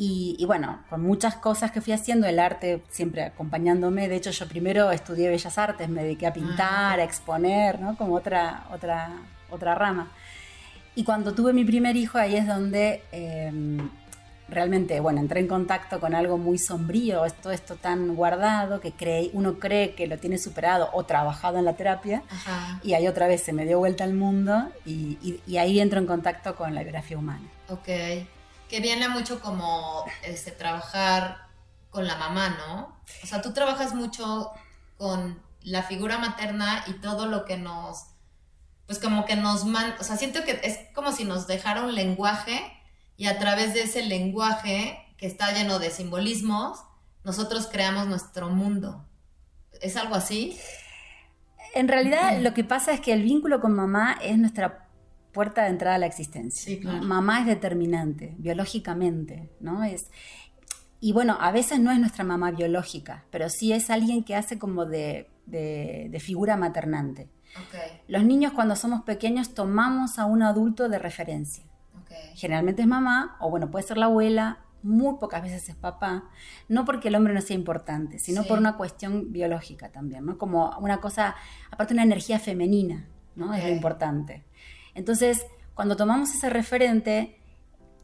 Y, 0.00 0.36
y, 0.38 0.44
bueno, 0.44 0.78
con 0.88 1.02
muchas 1.02 1.34
cosas 1.34 1.72
que 1.72 1.80
fui 1.80 1.92
haciendo, 1.92 2.28
el 2.28 2.38
arte 2.38 2.84
siempre 2.88 3.24
acompañándome. 3.24 4.08
De 4.08 4.14
hecho, 4.14 4.30
yo 4.30 4.46
primero 4.46 4.92
estudié 4.92 5.28
Bellas 5.28 5.58
Artes, 5.58 5.88
me 5.88 6.04
dediqué 6.04 6.28
a 6.28 6.32
pintar, 6.32 7.00
a 7.00 7.02
exponer, 7.02 7.80
¿no? 7.80 7.96
Como 7.96 8.14
otra, 8.14 8.68
otra, 8.72 9.10
otra 9.50 9.74
rama. 9.74 10.12
Y 10.94 11.02
cuando 11.02 11.34
tuve 11.34 11.52
mi 11.52 11.64
primer 11.64 11.96
hijo, 11.96 12.16
ahí 12.16 12.36
es 12.36 12.46
donde 12.46 13.02
eh, 13.10 13.50
realmente, 14.48 15.00
bueno, 15.00 15.18
entré 15.18 15.40
en 15.40 15.48
contacto 15.48 15.98
con 15.98 16.14
algo 16.14 16.38
muy 16.38 16.58
sombrío, 16.58 17.24
todo 17.42 17.52
esto 17.52 17.74
tan 17.74 18.14
guardado 18.14 18.78
que 18.78 18.92
cree, 18.92 19.30
uno 19.32 19.58
cree 19.58 19.96
que 19.96 20.06
lo 20.06 20.18
tiene 20.18 20.38
superado 20.38 20.90
o 20.92 21.06
trabajado 21.06 21.58
en 21.58 21.64
la 21.64 21.72
terapia. 21.72 22.22
Ajá. 22.30 22.78
Y 22.84 22.94
ahí 22.94 23.08
otra 23.08 23.26
vez 23.26 23.42
se 23.42 23.52
me 23.52 23.66
dio 23.66 23.80
vuelta 23.80 24.04
al 24.04 24.14
mundo 24.14 24.68
y, 24.86 25.18
y, 25.20 25.40
y 25.44 25.56
ahí 25.56 25.80
entro 25.80 25.98
en 25.98 26.06
contacto 26.06 26.54
con 26.54 26.72
la 26.72 26.82
biografía 26.82 27.18
humana. 27.18 27.48
Ok 27.68 27.88
que 28.68 28.80
viene 28.80 29.08
mucho 29.08 29.40
como 29.40 30.04
este, 30.22 30.50
trabajar 30.50 31.48
con 31.90 32.06
la 32.06 32.16
mamá, 32.16 32.50
¿no? 32.50 32.96
O 33.22 33.26
sea, 33.26 33.42
tú 33.42 33.52
trabajas 33.52 33.94
mucho 33.94 34.52
con 34.96 35.42
la 35.62 35.82
figura 35.82 36.18
materna 36.18 36.84
y 36.86 36.94
todo 36.94 37.26
lo 37.26 37.44
que 37.44 37.56
nos, 37.56 38.06
pues 38.86 38.98
como 38.98 39.24
que 39.24 39.36
nos 39.36 39.64
manda, 39.64 39.96
o 40.00 40.04
sea, 40.04 40.16
siento 40.16 40.44
que 40.44 40.60
es 40.62 40.78
como 40.94 41.12
si 41.12 41.24
nos 41.24 41.46
dejara 41.46 41.82
un 41.82 41.94
lenguaje 41.94 42.72
y 43.16 43.26
a 43.26 43.38
través 43.38 43.74
de 43.74 43.82
ese 43.82 44.02
lenguaje 44.02 44.98
que 45.16 45.26
está 45.26 45.52
lleno 45.52 45.78
de 45.78 45.90
simbolismos, 45.90 46.80
nosotros 47.24 47.68
creamos 47.70 48.06
nuestro 48.06 48.48
mundo. 48.48 49.04
¿Es 49.80 49.96
algo 49.96 50.14
así? 50.14 50.58
En 51.74 51.88
realidad 51.88 52.38
lo 52.40 52.54
que 52.54 52.64
pasa 52.64 52.92
es 52.92 53.00
que 53.00 53.12
el 53.12 53.22
vínculo 53.22 53.60
con 53.60 53.74
mamá 53.74 54.18
es 54.22 54.38
nuestra 54.38 54.87
puerta 55.32 55.62
de 55.64 55.68
entrada 55.70 55.96
a 55.96 55.98
la 55.98 56.06
existencia. 56.06 56.62
Sí, 56.64 56.80
claro. 56.80 57.02
Mamá 57.02 57.40
es 57.40 57.46
determinante, 57.46 58.34
biológicamente, 58.38 59.50
¿no? 59.60 59.84
Es, 59.84 60.10
y 61.00 61.12
bueno, 61.12 61.36
a 61.40 61.52
veces 61.52 61.78
no 61.80 61.90
es 61.92 61.98
nuestra 62.00 62.24
mamá 62.24 62.50
biológica, 62.50 63.24
pero 63.30 63.48
sí 63.48 63.72
es 63.72 63.90
alguien 63.90 64.24
que 64.24 64.34
hace 64.34 64.58
como 64.58 64.84
de, 64.84 65.28
de, 65.46 66.08
de 66.10 66.20
figura 66.20 66.56
maternante. 66.56 67.28
Okay. 67.68 68.00
Los 68.08 68.24
niños 68.24 68.52
cuando 68.52 68.76
somos 68.76 69.02
pequeños 69.02 69.54
tomamos 69.54 70.18
a 70.18 70.24
un 70.26 70.42
adulto 70.42 70.88
de 70.88 70.98
referencia. 70.98 71.64
Okay. 72.02 72.36
Generalmente 72.36 72.82
es 72.82 72.88
mamá, 72.88 73.36
o 73.40 73.48
bueno, 73.50 73.70
puede 73.70 73.86
ser 73.86 73.96
la 73.96 74.06
abuela, 74.06 74.60
muy 74.82 75.16
pocas 75.18 75.42
veces 75.42 75.68
es 75.68 75.74
papá, 75.74 76.24
no 76.68 76.84
porque 76.84 77.08
el 77.08 77.14
hombre 77.16 77.34
no 77.34 77.40
sea 77.40 77.56
importante, 77.56 78.18
sino 78.18 78.42
Sí. 78.42 78.48
por 78.48 78.58
una 78.58 78.76
cuestión 78.76 79.32
biológica 79.32 79.90
también, 79.90 80.24
¿no? 80.24 80.38
Como 80.38 80.70
una 80.78 81.00
cosa, 81.00 81.34
aparte 81.70 81.94
una 81.94 82.04
energía 82.04 82.38
femenina, 82.38 83.08
¿no? 83.34 83.54
Es 83.54 83.64
lo 83.64 83.70
importante. 83.70 84.44
Entonces, 84.98 85.46
cuando 85.74 85.96
tomamos 85.96 86.34
ese 86.34 86.50
referente, 86.50 87.36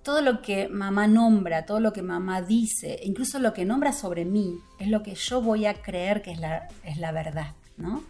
todo 0.05 0.23
lo 0.23 0.43
que 0.43 0.69
mamá 0.69 1.09
nombra, 1.09 1.67
todo 1.67 1.81
lo 1.81 1.93
que 1.93 2.03
mamá 2.03 2.41
dice, 2.41 3.01
incluso 3.03 3.41
lo 3.41 3.53
que 3.53 3.65
nombra 3.65 3.93
sobre 3.93 4.25
mí, 4.25 4.61
es 4.79 4.87
lo 4.87 5.03
que 5.03 5.17
yo 5.17 5.43
voy 5.43 5.67
a 5.67 5.75
creer 5.83 6.23
que 6.23 6.31
es 6.31 6.39
la, 6.39 6.69
es 6.85 6.99
la 6.99 7.11
verdad, 7.11 7.55
¿no? 7.77 8.05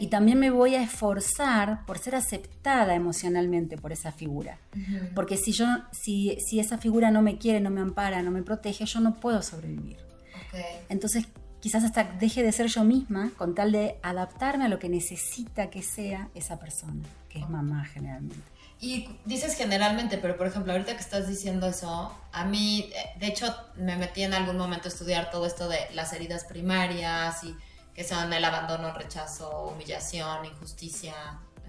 Y 0.00 0.08
también 0.08 0.40
me 0.40 0.50
voy 0.50 0.74
a 0.74 0.82
esforzar 0.82 1.86
por 1.86 1.98
ser 1.98 2.16
aceptada 2.16 2.96
emocionalmente 2.96 3.78
por 3.78 3.92
esa 3.92 4.10
figura. 4.10 4.58
Porque 5.14 5.36
si 5.36 5.52
yo, 5.52 5.66
si, 5.92 6.36
si 6.40 6.58
esa 6.58 6.78
figura 6.78 7.12
no 7.12 7.22
me 7.22 7.38
quiere, 7.38 7.60
no 7.60 7.70
me 7.70 7.80
ampara, 7.80 8.20
no 8.22 8.32
me 8.32 8.42
protege, 8.42 8.84
yo 8.84 8.98
no 8.98 9.20
puedo 9.20 9.40
sobrevivir. 9.42 9.98
Entonces, 10.88 11.28
quizás 11.60 11.84
hasta 11.84 12.02
deje 12.02 12.42
de 12.42 12.50
ser 12.50 12.66
yo 12.66 12.82
misma 12.82 13.30
con 13.38 13.54
tal 13.54 13.70
de 13.70 13.96
adaptarme 14.02 14.64
a 14.64 14.68
lo 14.68 14.80
que 14.80 14.88
necesita 14.88 15.70
que 15.70 15.82
sea 15.82 16.30
esa 16.34 16.58
persona, 16.58 17.04
que 17.34 17.40
es 17.40 17.50
mamá 17.50 17.84
generalmente. 17.84 18.48
Y 18.80 19.08
dices 19.24 19.56
generalmente, 19.56 20.18
pero 20.18 20.36
por 20.36 20.46
ejemplo, 20.46 20.72
ahorita 20.72 20.94
que 20.94 21.00
estás 21.00 21.26
diciendo 21.26 21.66
eso, 21.66 22.16
a 22.32 22.44
mí, 22.44 22.90
eh, 22.94 23.18
de 23.18 23.26
hecho, 23.26 23.52
me 23.76 23.96
metí 23.96 24.22
en 24.22 24.34
algún 24.34 24.56
momento 24.56 24.88
a 24.88 24.92
estudiar 24.92 25.30
todo 25.32 25.44
esto 25.44 25.68
de 25.68 25.78
las 25.94 26.12
heridas 26.12 26.44
primarias 26.44 27.42
y 27.42 27.56
que 27.92 28.04
son 28.04 28.32
el 28.32 28.44
abandono, 28.44 28.88
el 28.88 28.94
rechazo, 28.94 29.68
humillación, 29.74 30.44
injusticia, 30.44 31.14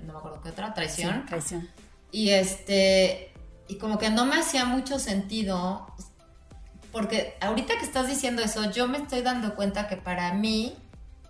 no 0.04 0.14
me 0.14 0.20
acuerdo 0.20 0.42
qué 0.42 0.50
otra, 0.50 0.74
traición. 0.74 1.22
Sí, 1.22 1.28
traición. 1.28 1.70
Y 2.12 2.30
este, 2.30 3.34
y 3.68 3.78
como 3.78 3.98
que 3.98 4.12
no 4.12 4.26
me 4.26 4.36
hacía 4.36 4.66
mucho 4.66 5.00
sentido, 5.00 5.88
porque 6.92 7.38
ahorita 7.42 7.78
que 7.80 7.86
estás 7.86 8.08
diciendo 8.08 8.44
eso, 8.44 8.72
yo 8.72 8.88
me 8.88 9.00
estoy 9.00 9.22
dando 9.22 9.56
cuenta 9.56 9.88
que 9.88 9.98
para 9.98 10.34
mí, 10.34 10.76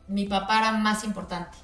mi 0.08 0.26
papá 0.26 0.60
era 0.60 0.72
más 0.74 1.04
importante. 1.06 1.58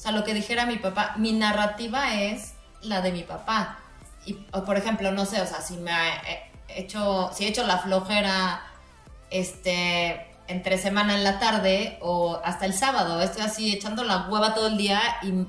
O 0.00 0.02
sea, 0.02 0.12
lo 0.12 0.24
que 0.24 0.32
dijera 0.32 0.64
mi 0.64 0.78
papá, 0.78 1.12
mi 1.18 1.32
narrativa 1.32 2.14
es 2.14 2.54
la 2.80 3.02
de 3.02 3.12
mi 3.12 3.22
papá. 3.22 3.80
Y, 4.24 4.32
por 4.32 4.78
ejemplo, 4.78 5.12
no 5.12 5.26
sé, 5.26 5.42
o 5.42 5.46
sea, 5.46 5.60
si 5.60 5.76
me 5.76 5.92
he 5.92 6.80
hecho, 6.80 7.30
si 7.34 7.44
he 7.44 7.48
hecho 7.48 7.66
la 7.66 7.76
flojera, 7.76 8.62
este, 9.28 10.26
entre 10.48 10.78
semana 10.78 11.16
en 11.16 11.22
la 11.22 11.38
tarde 11.38 11.98
o 12.00 12.40
hasta 12.42 12.64
el 12.64 12.72
sábado, 12.72 13.20
estoy 13.20 13.42
así 13.42 13.74
echando 13.74 14.02
la 14.02 14.26
hueva 14.30 14.54
todo 14.54 14.68
el 14.68 14.78
día 14.78 15.02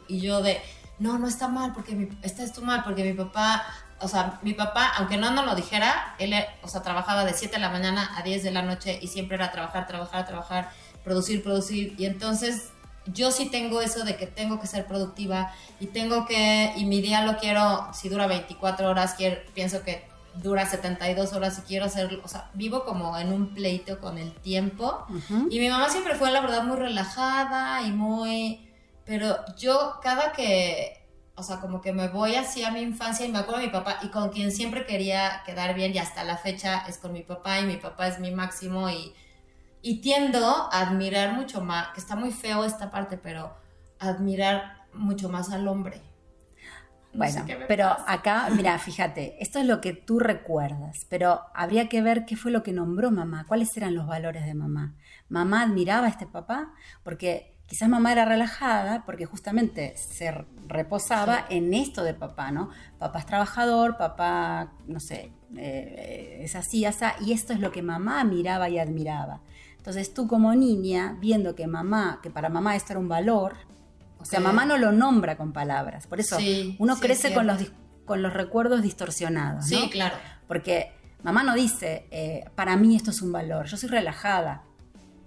y, 0.09 0.19
yo 0.19 0.41
de, 0.41 0.59
no, 0.99 1.17
no 1.17 1.29
está 1.29 1.47
mal, 1.47 1.71
porque 1.71 1.95
mi, 1.95 2.09
estás 2.21 2.51
tú 2.51 2.61
mal, 2.61 2.83
porque 2.83 3.05
mi 3.05 3.13
papá, 3.13 3.63
o 4.01 4.09
sea, 4.09 4.37
mi 4.41 4.53
papá, 4.53 4.91
aunque 4.97 5.15
no 5.15 5.31
nos 5.31 5.45
lo 5.45 5.55
dijera, 5.55 6.13
él, 6.19 6.33
o 6.61 6.67
sea, 6.67 6.81
trabajaba 6.81 7.23
de 7.23 7.33
7 7.33 7.55
de 7.55 7.61
la 7.61 7.69
mañana 7.69 8.17
a 8.17 8.21
10 8.21 8.43
de 8.43 8.51
la 8.51 8.63
noche 8.63 8.99
y 9.01 9.07
siempre 9.07 9.35
era 9.35 9.49
trabajar, 9.49 9.87
trabajar, 9.87 10.27
trabajar, 10.27 10.71
producir, 11.05 11.41
producir, 11.41 11.95
y 11.97 12.03
entonces 12.03 12.70
yo 13.05 13.31
sí 13.31 13.49
tengo 13.49 13.81
eso 13.81 14.03
de 14.03 14.15
que 14.15 14.27
tengo 14.27 14.59
que 14.59 14.67
ser 14.67 14.85
productiva 14.85 15.53
y 15.79 15.87
tengo 15.87 16.25
que, 16.25 16.73
y 16.75 16.85
mi 16.85 17.01
día 17.01 17.25
lo 17.25 17.37
quiero, 17.37 17.87
si 17.93 18.09
dura 18.09 18.27
24 18.27 18.89
horas, 18.89 19.15
quiero, 19.15 19.41
pienso 19.53 19.83
que 19.83 20.09
dura 20.35 20.65
72 20.65 21.33
horas 21.33 21.59
y 21.59 21.61
quiero 21.63 21.85
hacerlo, 21.85 22.21
o 22.23 22.27
sea, 22.27 22.49
vivo 22.53 22.85
como 22.85 23.17
en 23.17 23.33
un 23.33 23.53
pleito 23.53 23.99
con 23.99 24.17
el 24.17 24.33
tiempo. 24.33 25.05
Y 25.49 25.59
mi 25.59 25.69
mamá 25.69 25.89
siempre 25.89 26.15
fue, 26.15 26.31
la 26.31 26.41
verdad, 26.41 26.63
muy 26.63 26.77
relajada 26.77 27.81
y 27.81 27.91
muy... 27.91 28.67
Pero 29.03 29.37
yo 29.57 29.99
cada 30.01 30.31
que, 30.31 31.05
o 31.35 31.43
sea, 31.43 31.59
como 31.59 31.81
que 31.81 31.91
me 31.91 32.07
voy 32.07 32.35
así 32.35 32.63
a 32.63 32.71
mi 32.71 32.81
infancia 32.81 33.25
y 33.25 33.31
me 33.31 33.39
acuerdo 33.39 33.59
de 33.59 33.67
mi 33.67 33.73
papá 33.73 33.99
y 34.03 34.09
con 34.09 34.29
quien 34.29 34.51
siempre 34.51 34.85
quería 34.85 35.41
quedar 35.45 35.73
bien 35.73 35.93
y 35.93 35.97
hasta 35.97 36.23
la 36.23 36.37
fecha 36.37 36.85
es 36.87 36.97
con 36.97 37.11
mi 37.11 37.23
papá 37.23 37.59
y 37.59 37.65
mi 37.65 37.77
papá 37.77 38.07
es 38.07 38.19
mi 38.19 38.31
máximo 38.31 38.89
y, 38.89 39.13
y 39.81 40.01
tiendo 40.01 40.45
a 40.71 40.81
admirar 40.81 41.33
mucho 41.33 41.61
más, 41.61 41.89
que 41.89 41.99
está 41.99 42.15
muy 42.15 42.31
feo 42.31 42.65
esta 42.65 42.91
parte, 42.91 43.17
pero 43.17 43.55
admirar 43.99 44.85
mucho 44.93 45.29
más 45.29 45.51
al 45.51 45.67
hombre. 45.67 46.01
No 47.13 47.19
Bueno, 47.19 47.45
pero 47.67 47.89
pasa. 47.89 48.05
acá, 48.05 48.49
mira, 48.51 48.77
fíjate, 48.79 49.35
esto 49.43 49.59
es 49.59 49.65
lo 49.65 49.81
que 49.81 49.93
tú 49.93 50.19
recuerdas, 50.19 51.05
pero 51.09 51.41
habría 51.53 51.89
que 51.89 52.01
ver 52.01 52.25
qué 52.25 52.37
fue 52.37 52.51
lo 52.51 52.63
que 52.63 52.71
nombró 52.71 53.11
mamá, 53.11 53.45
cuáles 53.47 53.75
eran 53.75 53.95
los 53.95 54.07
valores 54.07 54.45
de 54.45 54.53
mamá. 54.53 54.95
¿Mamá 55.27 55.61
admiraba 55.63 56.07
a 56.07 56.09
este 56.09 56.25
papá? 56.25 56.73
Porque 57.03 57.57
quizás 57.65 57.89
mamá 57.89 58.13
era 58.13 58.25
relajada 58.25 59.03
porque 59.05 59.25
justamente 59.25 59.95
se 59.97 60.31
reposaba 60.67 61.45
en 61.49 61.73
esto 61.73 62.03
de 62.03 62.13
papá, 62.13 62.51
¿no? 62.51 62.69
Papá 62.97 63.19
es 63.19 63.25
trabajador, 63.25 63.97
papá, 63.97 64.73
no 64.87 64.99
sé, 65.01 65.33
eh, 65.57 66.39
es 66.43 66.55
así, 66.55 66.85
así, 66.85 67.05
y 67.25 67.33
esto 67.33 67.51
es 67.53 67.59
lo 67.59 67.71
que 67.71 67.81
mamá 67.81 68.23
miraba 68.23 68.69
y 68.69 68.79
admiraba. 68.79 69.41
Entonces 69.81 70.13
tú 70.13 70.27
como 70.27 70.53
niña, 70.53 71.17
viendo 71.19 71.55
que 71.55 71.65
mamá, 71.65 72.19
que 72.21 72.29
para 72.29 72.49
mamá 72.49 72.75
esto 72.75 72.93
era 72.93 72.99
un 72.99 73.07
valor, 73.09 73.55
o 74.19 74.25
sea, 74.25 74.37
Ok. 74.39 74.45
mamá 74.45 74.63
no 74.67 74.77
lo 74.77 74.91
nombra 74.91 75.35
con 75.37 75.53
palabras, 75.53 76.05
por 76.05 76.19
eso 76.19 76.37
Sí, 76.37 76.75
uno 76.77 76.93
sí, 76.95 77.01
crece 77.01 77.33
con 77.33 77.47
los, 77.47 77.57
con 78.05 78.21
los 78.21 78.31
recuerdos 78.31 78.83
distorsionados, 78.83 79.71
¿no? 79.71 79.81
Sí, 79.81 79.89
claro. 79.89 80.15
Porque 80.47 80.91
mamá 81.23 81.41
no 81.41 81.55
dice, 81.55 82.05
eh, 82.11 82.45
para 82.53 82.77
mí 82.77 82.95
esto 82.95 83.09
es 83.09 83.23
un 83.23 83.31
valor, 83.31 83.65
yo 83.65 83.75
soy 83.75 83.89
relajada. 83.89 84.61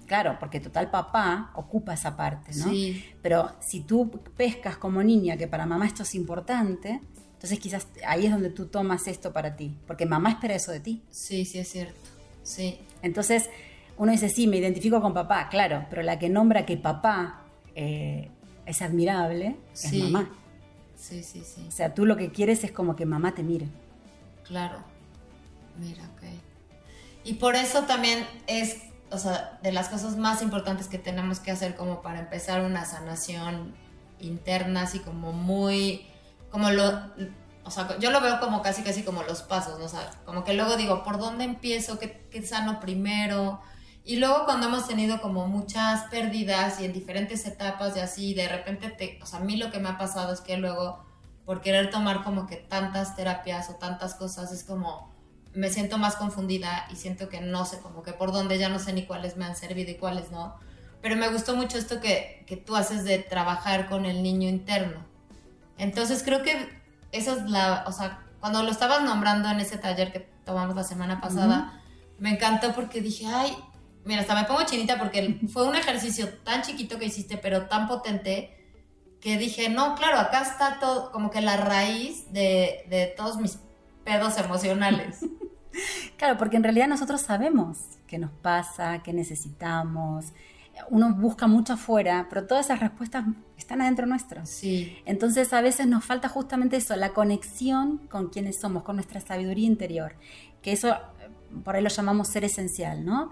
Claro, 0.06 0.36
porque 0.38 0.60
total 0.60 0.88
papá 0.88 1.50
ocupa 1.56 1.94
esa 1.94 2.14
parte, 2.16 2.52
¿no? 2.54 2.66
Sí. 2.70 3.04
Pero 3.22 3.50
si 3.60 3.80
tú 3.80 4.08
pescas 4.36 4.76
como 4.76 5.02
niña 5.02 5.36
que 5.36 5.48
para 5.48 5.66
mamá 5.66 5.86
esto 5.86 6.04
es 6.04 6.14
importante, 6.14 7.00
entonces 7.32 7.58
quizás 7.58 7.88
ahí 8.06 8.26
es 8.26 8.30
donde 8.30 8.50
tú 8.50 8.66
tomas 8.66 9.08
esto 9.08 9.32
para 9.32 9.56
ti, 9.56 9.76
porque 9.86 10.06
mamá 10.06 10.30
espera 10.30 10.54
eso 10.54 10.70
de 10.70 10.78
ti. 10.78 11.02
Sí, 11.10 11.44
sí 11.44 11.58
es 11.58 11.68
cierto. 11.72 11.98
Sí. 12.44 12.78
Entonces, 13.02 13.48
uno 13.96 14.12
dice, 14.12 14.28
sí, 14.28 14.46
me 14.46 14.56
identifico 14.56 15.00
con 15.00 15.14
papá, 15.14 15.48
claro, 15.48 15.86
pero 15.90 16.02
la 16.02 16.18
que 16.18 16.28
nombra 16.28 16.66
que 16.66 16.76
papá 16.76 17.42
eh, 17.74 18.30
es 18.66 18.82
admirable 18.82 19.56
es 19.72 19.92
mamá. 19.94 20.28
Sí, 20.96 21.22
sí, 21.22 21.42
sí. 21.44 21.64
O 21.68 21.70
sea, 21.70 21.94
tú 21.94 22.06
lo 22.06 22.16
que 22.16 22.32
quieres 22.32 22.64
es 22.64 22.72
como 22.72 22.96
que 22.96 23.06
mamá 23.06 23.34
te 23.34 23.42
mire. 23.42 23.68
Claro. 24.44 24.78
Mira, 25.78 26.02
ok. 26.14 26.22
Y 27.24 27.34
por 27.34 27.56
eso 27.56 27.82
también 27.82 28.26
es, 28.46 28.82
o 29.10 29.18
sea, 29.18 29.58
de 29.62 29.72
las 29.72 29.88
cosas 29.88 30.16
más 30.16 30.42
importantes 30.42 30.88
que 30.88 30.98
tenemos 30.98 31.40
que 31.40 31.50
hacer 31.50 31.74
como 31.74 32.02
para 32.02 32.20
empezar 32.20 32.62
una 32.62 32.84
sanación 32.84 33.74
interna, 34.20 34.82
así 34.82 35.00
como 35.00 35.32
muy, 35.32 36.06
como 36.50 36.70
lo, 36.70 37.10
o 37.64 37.70
sea, 37.70 37.98
yo 37.98 38.10
lo 38.10 38.20
veo 38.20 38.40
como 38.40 38.62
casi, 38.62 38.82
casi 38.82 39.02
como 39.02 39.22
los 39.22 39.42
pasos, 39.42 39.78
¿no? 39.78 39.86
O 39.86 39.88
sea, 39.88 40.10
como 40.24 40.44
que 40.44 40.54
luego 40.54 40.76
digo, 40.76 41.02
¿por 41.02 41.18
dónde 41.18 41.44
empiezo? 41.44 41.98
¿Qué, 41.98 42.26
qué 42.30 42.42
sano 42.42 42.80
primero? 42.80 43.60
Y 44.04 44.16
luego 44.16 44.44
cuando 44.44 44.66
hemos 44.66 44.86
tenido 44.86 45.22
como 45.22 45.48
muchas 45.48 46.02
pérdidas 46.10 46.78
y 46.78 46.84
en 46.84 46.92
diferentes 46.92 47.46
etapas 47.46 47.96
y 47.96 48.00
así, 48.00 48.34
de 48.34 48.48
repente, 48.48 48.90
te, 48.90 49.18
o 49.22 49.26
sea, 49.26 49.38
a 49.38 49.42
mí 49.42 49.56
lo 49.56 49.70
que 49.70 49.78
me 49.78 49.88
ha 49.88 49.96
pasado 49.96 50.34
es 50.34 50.42
que 50.42 50.58
luego, 50.58 51.02
por 51.46 51.62
querer 51.62 51.90
tomar 51.90 52.22
como 52.22 52.46
que 52.46 52.56
tantas 52.56 53.16
terapias 53.16 53.70
o 53.70 53.76
tantas 53.76 54.14
cosas, 54.14 54.52
es 54.52 54.62
como, 54.62 55.10
me 55.54 55.70
siento 55.70 55.96
más 55.96 56.16
confundida 56.16 56.86
y 56.92 56.96
siento 56.96 57.30
que 57.30 57.40
no 57.40 57.64
sé, 57.64 57.78
como 57.78 58.02
que 58.02 58.12
por 58.12 58.30
dónde 58.30 58.58
ya 58.58 58.68
no 58.68 58.78
sé 58.78 58.92
ni 58.92 59.06
cuáles 59.06 59.38
me 59.38 59.46
han 59.46 59.56
servido 59.56 59.90
y 59.90 59.96
cuáles 59.96 60.30
no. 60.30 60.54
Pero 61.00 61.16
me 61.16 61.28
gustó 61.28 61.56
mucho 61.56 61.78
esto 61.78 62.00
que, 62.00 62.44
que 62.46 62.58
tú 62.58 62.76
haces 62.76 63.04
de 63.04 63.18
trabajar 63.18 63.88
con 63.88 64.04
el 64.04 64.22
niño 64.22 64.50
interno. 64.50 65.00
Entonces 65.78 66.22
creo 66.22 66.42
que 66.42 66.68
esa 67.12 67.32
es 67.32 67.48
la, 67.48 67.84
o 67.86 67.92
sea, 67.92 68.20
cuando 68.40 68.62
lo 68.62 68.70
estabas 68.70 69.02
nombrando 69.02 69.48
en 69.48 69.60
ese 69.60 69.78
taller 69.78 70.12
que 70.12 70.20
tomamos 70.44 70.76
la 70.76 70.84
semana 70.84 71.22
pasada, 71.22 71.80
me 72.18 72.30
encantó 72.30 72.74
porque 72.74 73.00
dije, 73.00 73.26
ay, 73.26 73.56
mira, 74.04 74.20
hasta 74.20 74.34
me 74.34 74.44
pongo 74.44 74.64
chinita 74.64 74.98
porque 74.98 75.40
fue 75.52 75.66
un 75.66 75.76
ejercicio 75.76 76.28
tan 76.44 76.62
chiquito 76.62 76.98
que 76.98 77.06
hiciste, 77.06 77.36
pero 77.36 77.66
tan 77.66 77.88
potente, 77.88 78.54
que 79.20 79.38
dije, 79.38 79.68
no, 79.68 79.94
claro, 79.94 80.18
acá 80.18 80.42
está 80.42 80.78
todo, 80.78 81.10
como 81.10 81.30
que 81.30 81.40
la 81.40 81.56
raíz 81.56 82.32
de, 82.32 82.84
de 82.88 83.12
todos 83.16 83.38
mis 83.38 83.58
pedos 84.04 84.36
emocionales. 84.38 85.20
claro, 86.18 86.38
porque 86.38 86.56
en 86.56 86.62
realidad 86.62 86.88
nosotros 86.88 87.22
sabemos 87.22 87.78
qué 88.06 88.18
nos 88.18 88.30
pasa, 88.30 89.02
qué 89.02 89.12
necesitamos. 89.12 90.26
Uno 90.90 91.14
busca 91.14 91.46
mucho 91.46 91.74
afuera, 91.74 92.26
pero 92.28 92.46
todas 92.46 92.66
esas 92.66 92.80
respuestas 92.80 93.24
están 93.56 93.80
adentro 93.80 94.06
nuestro. 94.06 94.44
Sí. 94.44 94.98
Entonces 95.06 95.52
a 95.52 95.60
veces 95.60 95.86
nos 95.86 96.04
falta 96.04 96.28
justamente 96.28 96.76
eso, 96.76 96.96
la 96.96 97.10
conexión 97.10 97.98
con 98.08 98.28
quienes 98.28 98.60
somos, 98.60 98.82
con 98.82 98.96
nuestra 98.96 99.20
sabiduría 99.20 99.66
interior. 99.66 100.16
Que 100.62 100.72
eso, 100.72 100.96
por 101.64 101.76
ahí 101.76 101.82
lo 101.82 101.90
llamamos 101.90 102.28
ser 102.28 102.44
esencial, 102.44 103.04
¿no? 103.04 103.30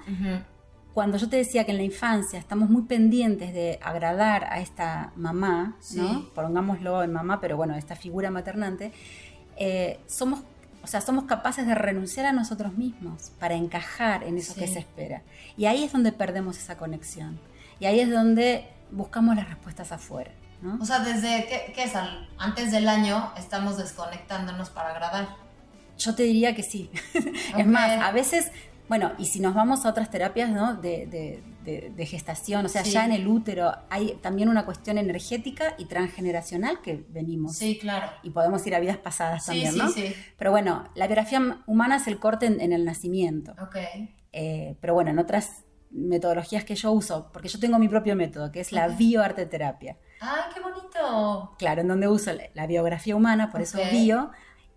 Cuando 0.95 1.17
yo 1.17 1.29
te 1.29 1.37
decía 1.37 1.65
que 1.65 1.73
en 1.73 1.79
la 1.79 1.85
infancia 1.85 2.39
estamos 2.39 2.69
muy 2.69 2.83
pendientes 2.83 3.55
de 3.55 3.79
agradar 3.83 4.45
a 4.45 4.61
esta 4.61 5.13
mamá, 5.17 5.77
¿no? 5.95 6.29
Pongámoslo 6.35 7.03
en 7.03 7.13
mamá, 7.13 7.41
pero 7.41 7.57
bueno, 7.57 7.75
esta 7.77 7.97
figura 7.97 8.31
maternante, 8.31 8.93
eh, 9.57 10.01
somos, 10.07 10.41
o 10.83 10.87
sea, 10.87 11.01
somos 11.01 11.25
capaces 11.25 11.67
de 11.67 11.75
renunciar 11.75 12.27
a 12.27 12.33
nosotros 12.33 12.75
mismos 12.77 13.31
para 13.39 13.55
encajar 13.55 14.23
en 14.25 14.37
eso 14.37 14.55
que 14.55 14.67
se 14.67 14.81
espera. 14.81 15.23
Y 15.57 15.65
ahí 15.65 15.83
es 15.83 15.93
donde 15.93 16.13
perdemos 16.13 16.59
esa 16.59 16.77
conexión. 16.77 17.41
Y 17.81 17.87
ahí 17.87 18.01
es 18.01 18.11
donde 18.11 18.69
buscamos 18.91 19.35
las 19.35 19.49
respuestas 19.49 19.93
afuera. 19.93 20.31
¿no? 20.61 20.79
O 20.81 20.85
sea, 20.85 20.99
desde 20.99 21.73
que, 21.75 21.83
es 21.83 21.93
antes 22.39 22.71
del 22.71 22.89
año 22.89 23.33
estamos 23.39 23.79
desconectándonos 23.79 24.69
para 24.69 24.91
agradar. 24.91 25.37
Yo 25.99 26.15
te 26.15 26.25
diría 26.25 26.55
que 26.55 26.63
sí. 26.63 26.91
es 27.57 27.67
más, 27.67 28.01
a 28.01 28.13
veces 28.13 28.51
bueno, 28.93 29.13
y 29.17 29.25
si 29.25 29.41
nos 29.41 29.55
vamos 29.55 29.87
a 29.87 29.89
otras 29.89 30.11
terapias 30.11 30.51
¿no? 30.51 30.75
de, 30.75 31.41
gestación, 32.07 32.67
o 32.67 32.69
sea, 32.69 32.83
ya 32.83 33.07
en 33.07 33.13
el 33.13 33.27
útero 33.27 33.75
hay 33.89 34.19
también 34.21 34.51
una 34.51 34.67
cuestión 34.67 34.99
energética 34.99 35.75
y 35.79 35.87
transgeneracional 35.87 36.83
que 36.83 37.03
venimos. 37.09 37.57
Sí, 37.57 37.79
claro. 37.79 38.13
Y 38.23 38.29
podemos 38.29 38.67
ir 38.67 38.75
a 38.75 38.81
vidas 38.81 38.99
pasadas 38.99 39.47
también, 39.47 39.79
¿no? 39.79 39.89
Sí, 39.89 40.09
sí. 40.09 40.15
Pero 40.37 40.51
bueno, 40.51 40.91
la 40.95 41.07
biografía 41.07 41.63
humana 41.65 41.97
es 41.97 42.07
el 42.07 42.19
corte 42.19 42.45
en, 42.45 42.71
el 42.71 42.85
nacimiento. 42.85 43.53
Ok. 43.53 43.77
Eh, 44.31 44.77
pero 44.79 44.93
bueno, 44.93 45.11
en 45.11 45.19
otras 45.19 45.65
metodologías 45.91 46.65
que 46.65 46.75
yo 46.75 46.93
uso, 46.93 47.31
porque 47.33 47.49
yo 47.49 47.59
tengo 47.59 47.79
mi 47.79 47.89
propio 47.89 48.15
método, 48.15 48.53
que 48.53 48.61
es 48.61 48.73
la 48.73 48.89
bioarteterapia. 48.89 49.97
¡Ay, 50.21 50.43
qué 50.53 50.61
bonito! 50.61 51.55
Claro, 51.57 51.81
en 51.81 51.89
donde 51.89 52.09
uso 52.09 52.33
la 52.53 52.67
biografía 52.67 53.17
humana, 53.17 53.51
por 53.51 53.63
eso 53.63 53.79
bio, 53.91 54.33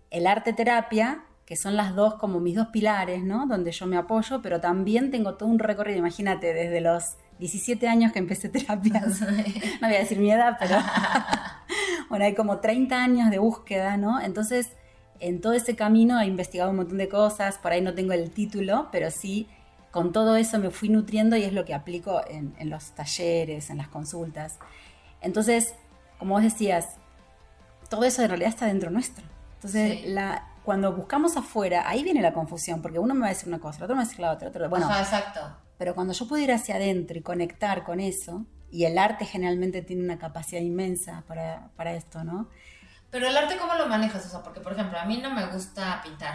el 0.08 0.26
arte 0.26 0.54
terapia 0.54 1.26
que 1.46 1.54
son 1.54 1.76
las 1.76 1.94
dos 1.94 2.14
como 2.14 2.40
mis 2.40 2.56
dos 2.56 2.66
pilares, 2.68 3.22
¿no? 3.22 3.46
Donde 3.46 3.70
yo 3.70 3.86
me 3.86 3.96
apoyo, 3.96 4.42
pero 4.42 4.60
también 4.60 5.12
tengo 5.12 5.34
todo 5.34 5.48
un 5.48 5.60
recorrido, 5.60 5.98
imagínate, 5.98 6.52
desde 6.52 6.80
los 6.80 7.16
17 7.38 7.86
años 7.86 8.12
que 8.12 8.18
empecé 8.18 8.48
terapias, 8.48 9.20
no 9.80 9.86
voy 9.86 9.96
a 9.96 10.00
decir 10.00 10.18
mi 10.18 10.30
edad, 10.30 10.56
pero 10.58 10.76
bueno, 12.10 12.24
hay 12.24 12.34
como 12.34 12.58
30 12.58 13.00
años 13.00 13.30
de 13.30 13.38
búsqueda, 13.38 13.96
¿no? 13.96 14.20
Entonces, 14.20 14.72
en 15.20 15.40
todo 15.40 15.52
ese 15.52 15.76
camino 15.76 16.20
he 16.20 16.26
investigado 16.26 16.70
un 16.70 16.76
montón 16.76 16.98
de 16.98 17.08
cosas, 17.08 17.58
por 17.58 17.70
ahí 17.70 17.80
no 17.80 17.94
tengo 17.94 18.12
el 18.12 18.30
título, 18.32 18.88
pero 18.90 19.12
sí, 19.12 19.46
con 19.92 20.12
todo 20.12 20.36
eso 20.36 20.58
me 20.58 20.70
fui 20.70 20.88
nutriendo 20.88 21.36
y 21.36 21.44
es 21.44 21.52
lo 21.52 21.64
que 21.64 21.74
aplico 21.74 22.22
en, 22.28 22.54
los 22.68 22.90
talleres, 22.90 23.70
en 23.70 23.78
las 23.78 23.88
consultas. 23.88 24.58
Entonces, 25.22 25.74
como 26.18 26.34
vos 26.34 26.42
decías, 26.42 26.96
todo 27.88 28.04
eso 28.04 28.22
en 28.22 28.28
realidad 28.28 28.50
está 28.50 28.66
dentro 28.66 28.90
nuestro. 28.90 29.24
Entonces, 29.54 30.04
la, 30.06 30.48
cuando 30.66 30.92
buscamos 30.92 31.36
afuera, 31.36 31.88
ahí 31.88 32.02
viene 32.02 32.20
la 32.20 32.32
confusión, 32.32 32.82
porque 32.82 32.98
uno 32.98 33.14
me 33.14 33.20
va 33.20 33.26
a 33.26 33.28
decir 33.28 33.46
una 33.48 33.60
cosa, 33.60 33.78
el 33.78 33.84
otro 33.84 33.94
me 33.94 34.02
va 34.02 34.02
a 34.02 34.08
decir 34.08 34.20
la 34.20 34.32
otra, 34.32 34.48
otro, 34.48 34.68
bueno. 34.68 34.90
exacto. 34.98 35.40
Pero 35.78 35.94
cuando 35.94 36.12
yo 36.12 36.26
puedo 36.26 36.42
ir 36.42 36.50
hacia 36.50 36.74
adentro 36.74 37.16
y 37.16 37.22
conectar 37.22 37.84
con 37.84 38.00
eso, 38.00 38.44
y 38.68 38.84
el 38.84 38.98
arte 38.98 39.24
generalmente 39.26 39.82
tiene 39.82 40.02
una 40.02 40.18
capacidad 40.18 40.60
inmensa 40.60 41.22
para, 41.28 41.70
para 41.76 41.92
esto, 41.92 42.24
¿no? 42.24 42.50
Pero 43.12 43.28
el 43.28 43.36
arte, 43.36 43.56
¿cómo 43.58 43.74
lo 43.74 43.86
manejas? 43.86 44.26
O 44.26 44.28
sea, 44.28 44.42
porque, 44.42 44.60
por 44.60 44.72
ejemplo, 44.72 44.98
a 44.98 45.04
mí 45.04 45.18
no 45.18 45.30
me 45.30 45.46
gusta 45.46 46.00
pintar. 46.02 46.34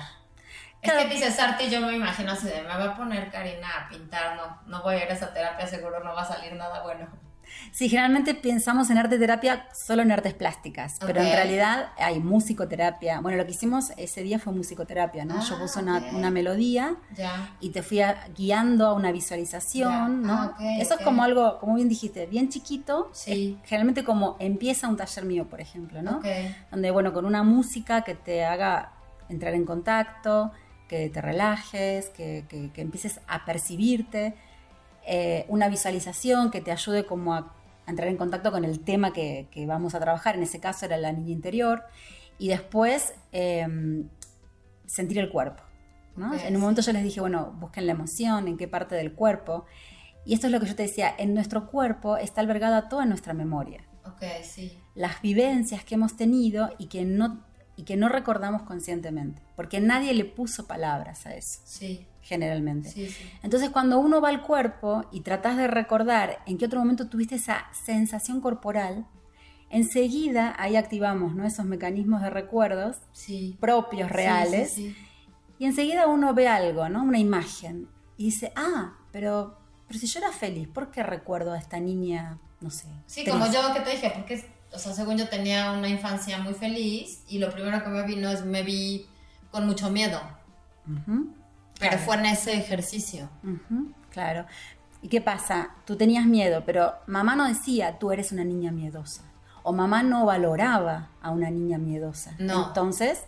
Es 0.82 0.94
que 0.94 1.06
dices 1.10 1.38
arte 1.38 1.66
y 1.66 1.70
yo 1.70 1.82
me 1.82 1.94
imagino 1.94 2.32
así 2.32 2.48
de, 2.48 2.62
me 2.62 2.70
va 2.70 2.86
a 2.86 2.96
poner 2.96 3.30
Karina 3.30 3.68
a 3.82 3.90
pintar, 3.90 4.38
no, 4.38 4.62
no 4.66 4.82
voy 4.82 4.96
a 4.96 5.04
ir 5.04 5.12
a 5.12 5.14
esa 5.14 5.34
terapia, 5.34 5.68
seguro 5.68 6.02
no 6.06 6.16
va 6.16 6.22
a 6.22 6.26
salir 6.26 6.54
nada 6.54 6.82
bueno. 6.84 7.08
Sí, 7.72 7.90
generalmente 7.90 8.36
pensamos 8.36 8.90
en 8.90 8.98
arte 8.98 9.18
terapia 9.18 9.68
solo 9.74 10.02
en 10.02 10.12
artes 10.12 10.34
plásticas, 10.34 10.98
pero 11.00 11.22
en 11.22 11.32
realidad 11.32 11.90
hay 11.98 12.20
musicoterapia. 12.20 13.22
Bueno, 13.22 13.38
lo 13.38 13.46
que 13.46 13.52
hicimos 13.52 13.92
ese 13.98 14.24
día 14.24 14.40
fue 14.40 14.54
musicoterapia, 14.54 15.26
¿no? 15.26 15.42
Yo 15.44 15.58
puse 15.58 15.80
una, 15.80 15.98
ah, 15.98 16.32
melodía 16.32 16.96
y 17.60 17.70
te 17.70 17.82
fui 17.82 18.02
guiando 18.36 18.88
a 18.88 18.94
una 18.94 19.12
visualización, 19.12 20.24
¿no? 20.24 20.34
Ah, 20.34 20.58
Eso 20.80 20.96
es 20.96 21.02
como 21.02 21.24
algo, 21.24 21.60
como 21.60 21.76
bien 21.76 21.90
dijiste, 21.90 22.26
bien 22.26 22.50
chiquito. 22.50 23.10
Sí. 23.14 23.58
generalmente 23.64 24.04
como 24.04 24.36
empieza 24.40 24.88
un 24.88 24.98
taller 24.98 25.26
mío, 25.26 25.48
por 25.48 25.62
ejemplo, 25.62 26.02
¿no? 26.02 26.22
Donde, 26.72 26.92
bueno, 26.92 27.14
con 27.14 27.26
una 27.26 27.44
música 27.44 28.02
que 28.04 28.16
te 28.16 28.44
haga 28.44 28.94
entrar 29.30 29.54
en 29.54 29.66
contacto, 29.66 30.52
que 30.88 31.10
te 31.10 31.22
relajes, 31.22 32.10
que, 32.10 32.46
que 32.74 32.82
empieces 32.82 33.22
a 33.28 33.46
percibirte 33.46 34.36
eh, 35.14 35.44
una 35.50 35.68
visualización 35.68 36.52
que 36.52 36.62
te 36.62 36.72
ayude 36.72 37.06
como 37.06 37.34
a, 37.34 37.54
entrar 37.86 38.08
en 38.08 38.16
contacto 38.16 38.50
con 38.50 38.64
el 38.64 38.80
tema 38.80 39.12
que, 39.12 39.46
vamos 39.68 39.94
a 39.94 40.00
trabajar, 40.00 40.38
en 40.38 40.44
ese 40.44 40.62
caso 40.62 40.86
era 40.86 40.96
la 40.96 41.12
niña 41.12 41.32
interior, 41.32 41.84
y 42.40 42.48
después 42.48 43.14
em, 43.34 44.08
sentir 44.86 45.20
el 45.20 45.30
cuerpo. 45.30 45.64
en 46.16 46.56
un 46.56 46.62
momento 46.62 46.82
yo 46.82 46.94
les 46.94 47.04
dije, 47.04 47.20
bueno, 47.20 47.52
busquen 47.60 47.88
la 47.88 47.92
emoción, 47.92 48.48
en 48.48 48.56
qué 48.56 48.70
parte 48.70 48.96
del 48.96 49.12
cuerpo, 49.12 49.66
y 50.24 50.34
esto 50.34 50.48
es 50.48 50.54
lo 50.54 50.62
que 50.62 50.68
yo 50.68 50.78
te 50.78 50.84
decía, 50.84 51.14
en 51.18 51.34
nuestro 51.34 51.68
cuerpo 51.70 52.16
está 52.16 52.40
albergada 52.40 52.88
toda 52.88 53.06
nuestra 53.06 53.34
memoria. 53.34 53.84
sí. 54.44 54.80
Las 54.96 55.22
vivencias 55.22 55.84
que 55.84 55.96
hemos 55.96 56.16
tenido 56.16 56.70
y 56.78 56.86
que 56.86 57.04
no 57.04 57.44
y 57.76 57.84
que 57.84 57.98
no 57.98 58.08
recordamos 58.08 58.64
conscientemente, 58.64 59.42
porque 59.58 59.82
nadie 59.82 60.14
le 60.14 60.24
puso 60.24 60.68
palabras 60.68 61.26
a 61.26 61.36
eso. 61.36 61.60
Sí 61.66 62.08
generalmente. 62.32 63.12
Entonces, 63.44 63.72
cuando 63.72 64.00
uno 64.00 64.22
va 64.22 64.30
al 64.30 64.42
cuerpo 64.42 65.04
y 65.12 65.20
tratas 65.20 65.58
de 65.58 65.68
recordar 65.68 66.38
en 66.46 66.58
qué 66.58 66.64
otro 66.64 66.80
momento 66.80 67.10
tuviste 67.10 67.36
esa 67.36 67.66
sensación 67.74 68.40
corporal, 68.40 69.06
enseguida 69.70 70.56
ahí 70.58 70.78
activamos 70.78 71.36
¿no? 71.36 71.46
esos 71.46 71.66
mecanismos 71.66 72.22
de 72.22 72.30
recuerdos 72.30 73.00
propios, 73.60 74.10
reales, 74.10 74.78
y 74.78 75.66
enseguida 75.66 76.08
uno 76.08 76.34
ve 76.34 76.48
algo, 76.48 76.88
¿no? 76.88 77.04
una 77.04 77.20
imagen, 77.20 77.90
y 78.16 78.26
dice, 78.26 78.54
ah, 78.56 78.94
pero, 79.12 79.58
pero 79.90 80.00
si 80.00 80.08
yo 80.08 80.20
era 80.20 80.32
feliz, 80.32 80.70
¿por 80.70 80.90
qué 80.90 81.04
recuerdo 81.04 81.52
a 81.52 81.58
esta 81.58 81.82
niña, 81.82 82.40
no 82.62 82.70
sé? 82.70 82.88
Sí, 83.08 83.26
como 83.26 83.46
yo 83.52 83.74
que 83.74 83.82
te 83.82 83.90
dije, 83.92 84.10
porque, 84.16 84.46
o 84.72 84.80
sea, 84.80 84.94
según 84.94 85.18
yo 85.18 85.28
tenía 85.28 85.74
una 85.74 85.90
infancia 85.90 86.38
muy 86.38 86.54
feliz, 86.54 87.24
y 87.28 87.40
lo 87.40 87.52
primero 87.52 87.84
que 87.84 87.90
me 87.90 88.04
vino 88.04 88.30
es, 88.30 88.46
me 88.46 88.64
vi 88.64 89.06
con 89.52 89.68
mucho 89.68 89.90
miedo. 89.90 90.22
Pero 91.82 91.98
fue 91.98 92.16
en 92.16 92.28
ese 92.28 92.54
ejercicio. 92.54 93.30
claro. 94.10 94.46
¿Y 95.02 95.08
qué 95.08 95.20
pasa? 95.20 95.72
Tú 95.86 95.96
tenías 95.96 96.26
miedo, 96.26 96.64
pero 96.66 96.94
mamá 97.08 97.36
no 97.36 97.48
decía, 97.48 97.98
tú 97.98 98.12
eres 98.12 98.32
una 98.32 98.44
niña 98.44 98.72
miedosa. 98.72 99.24
O 99.64 99.74
mamá 99.74 100.04
no 100.04 100.26
valoraba 100.26 101.10
a 101.22 101.32
una 101.32 101.50
niña 101.50 101.78
miedosa. 101.80 102.36
No. 102.38 102.68
Entonces, 102.68 103.24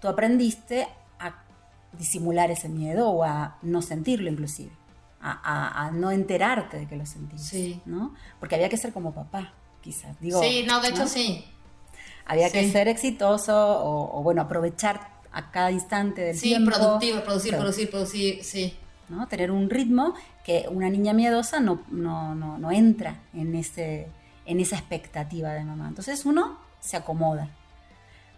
tú 0.00 0.08
aprendiste 0.08 0.86
a 1.18 1.42
disimular 1.92 2.50
ese 2.50 2.68
miedo 2.68 3.08
o 3.08 3.24
a 3.24 3.56
no 3.62 3.80
sentirlo 3.80 4.30
inclusive. 4.30 4.72
a, 5.26 5.90
no 5.94 6.10
enterarte 6.10 6.78
de 6.80 6.86
que 6.86 6.96
lo 6.96 7.06
sentías, 7.06 7.42
sí. 7.42 7.80
¿no? 7.86 8.14
Porque 8.38 8.56
había 8.56 8.68
que 8.68 8.76
ser 8.76 8.92
como 8.92 9.14
papá, 9.14 9.54
quizás. 9.80 10.20
Digo, 10.20 10.42
sí, 10.42 10.66
no, 10.68 10.82
de 10.82 10.88
hecho 10.88 11.06
sí. 11.08 11.46
Había 12.26 12.50
que 12.50 12.70
ser 12.70 12.88
exitoso 12.88 13.54
o, 13.56 14.22
bueno, 14.22 14.42
aprovechar 14.42 15.13
a 15.34 15.50
cada 15.50 15.70
instante 15.70 16.22
del 16.22 16.40
tiempo. 16.40 16.70
Sí, 16.70 16.78
productivo, 16.78 17.20
producir, 17.22 17.56
producir, 17.56 17.90
producir, 17.90 18.44
sí. 18.44 18.74
¿no? 19.08 19.26
Tener 19.26 19.50
un 19.50 19.68
ritmo 19.68 20.14
que 20.44 20.66
una 20.70 20.88
niña 20.88 21.12
miedosa 21.12 21.60
no, 21.60 21.82
no, 21.90 22.34
no, 22.34 22.56
no 22.56 22.70
entra 22.70 23.16
en, 23.34 23.54
ese, 23.56 24.08
en 24.46 24.60
esa 24.60 24.76
expectativa 24.76 25.52
de 25.52 25.64
mamá. 25.64 25.88
Entonces 25.88 26.24
uno 26.24 26.58
se 26.80 26.96
acomoda. 26.96 27.48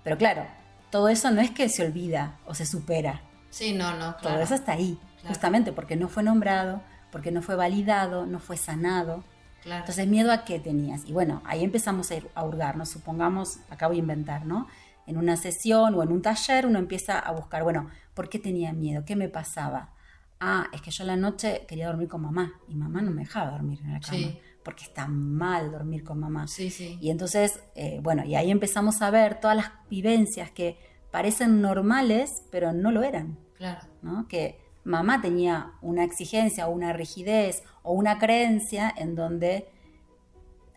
Pero 0.03 0.17
claro, 0.17 0.47
todo 0.91 1.09
eso 1.09 1.31
no 1.31 1.41
es 1.41 1.51
que 1.51 1.69
se 1.69 1.85
olvida 1.85 2.39
o 2.47 2.55
se 2.55 2.65
supera. 2.65 3.21
Sí, 3.51 3.75
no, 3.75 3.93
no. 3.93 4.17
Claro. 4.17 4.37
Todo 4.37 4.41
eso 4.41 4.55
está 4.55 4.73
ahí, 4.73 4.99
justamente 5.27 5.73
porque 5.73 5.97
no 5.97 6.09
fue 6.09 6.23
nombrado, 6.23 6.81
porque 7.13 7.31
no 7.31 7.43
fue 7.43 7.57
validado, 7.57 8.25
no 8.25 8.39
fue 8.39 8.57
sanado. 8.57 9.23
Claro. 9.63 9.81
Entonces, 9.81 10.07
¿miedo 10.07 10.33
a 10.33 10.45
qué 10.45 10.61
tenías? 10.61 11.05
Y 11.07 11.13
bueno, 11.13 11.43
ahí 11.45 11.65
empezamos 11.65 12.11
a, 12.13 12.45
hurgarnos. 12.45 12.89
Supongamos, 12.89 13.59
acabo 13.69 13.93
de 13.93 13.99
inventar, 13.99 14.47
¿no? 14.47 14.69
En 15.07 15.17
una 15.17 15.37
sesión 15.37 15.95
o 15.95 16.03
en 16.03 16.13
un 16.13 16.23
taller 16.23 16.67
uno 16.67 16.79
empieza 16.79 17.19
a 17.19 17.33
buscar, 17.33 17.63
bueno, 17.63 17.89
¿por 18.15 18.29
qué 18.29 18.39
tenía 18.39 18.73
miedo? 18.73 19.05
¿Qué 19.05 19.17
me 19.17 19.29
pasaba? 19.29 19.95
Ah, 20.41 20.67
es 20.73 20.83
que 20.83 20.91
yo 20.91 21.05
la 21.05 21.17
noche 21.17 21.65
quería 21.67 21.87
dormir 21.87 22.09
con 22.09 22.23
mamá 22.23 22.53
y 22.69 22.75
mamá 22.75 23.01
no 23.03 23.11
me 23.11 23.23
dejaba 23.23 23.53
dormir 23.53 23.81
en 23.83 23.93
la 23.93 24.01
cama. 24.01 24.19
Sí 24.19 24.41
porque 24.67 24.83
está 24.83 25.07
mal 25.07 25.71
dormir 25.71 26.03
con 26.03 26.19
mamá. 26.19 26.49
Sí, 26.49 26.71
sí. 26.71 26.99
Y 27.01 27.11
entonces, 27.11 27.61
eh, 27.77 28.01
bueno, 28.03 28.25
y 28.25 28.35
ahí 28.35 28.51
empezamos 28.51 29.01
a 29.01 29.13
ver 29.13 29.39
todas 29.39 29.57
las 29.57 29.71
vivencias 29.89 30.51
que 30.51 30.77
parecen 31.13 31.61
normales, 31.61 32.43
pero 32.51 32.73
no 32.73 32.91
lo 32.91 33.05
eran. 33.05 33.39
Claro. 33.55 33.87
¿no? 34.03 34.27
Que 34.27 34.59
mamá 34.83 35.23
tenía 35.23 35.75
una 35.83 36.03
exigencia 36.03 36.67
o 36.67 36.73
una 36.73 36.93
rigidez 36.93 37.63
o 37.85 37.93
una 37.93 38.19
creencia 38.19 38.93
en 38.97 39.15
donde 39.15 39.69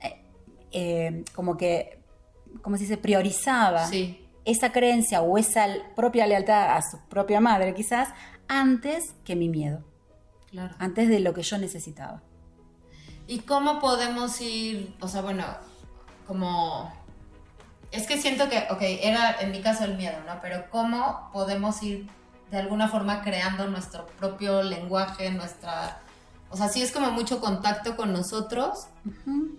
eh, 0.04 0.24
eh, 0.72 1.24
como 1.34 1.58
que, 1.58 1.99
¿cómo 2.62 2.78
se 2.78 2.84
dice?, 2.84 2.98
priorizaba 2.98 3.90
esa 4.46 4.72
creencia 4.72 5.22
o 5.22 5.38
esa 5.38 5.68
propia 5.96 6.26
lealtad 6.26 6.76
a 6.76 6.82
su 6.82 6.98
propia 7.10 7.40
madre 7.40 7.74
quizás 7.74 8.10
antes 8.48 9.14
que 9.24 9.36
mi 9.36 9.50
miedo. 9.50 9.84
Claro. 10.50 10.74
Antes 10.80 11.10
de 11.10 11.20
lo 11.20 11.34
que 11.34 11.44
yo 11.44 11.58
necesitaba. 11.58 12.24
¿Y 13.28 13.40
cómo 13.40 13.80
podemos 13.80 14.42
ir, 14.42 14.96
o 15.00 15.08
sea, 15.08 15.22
bueno, 15.22 15.46
como... 16.26 16.92
Es 17.92 18.08
que 18.08 18.20
siento 18.20 18.50
que, 18.50 18.68
ok, 18.72 18.82
era 18.82 19.40
en 19.40 19.52
mi 19.52 19.62
caso 19.62 19.84
el 19.84 19.98
miedo, 19.98 20.18
¿no? 20.26 20.40
Pero 20.42 20.70
¿cómo 20.72 21.30
podemos 21.32 21.82
ir 21.84 22.08
de 22.50 22.58
alguna 22.58 22.88
forma 22.88 23.22
creando 23.22 23.68
nuestro 23.68 24.08
propio 24.18 24.64
lenguaje, 24.64 25.30
nuestra... 25.30 26.02
O 26.50 26.58
sea, 26.58 26.70
sí 26.70 26.82
es 26.82 26.92
como 26.92 27.12
mucho 27.12 27.40
contacto 27.40 27.96
con 27.96 28.12
nosotros, 28.12 28.88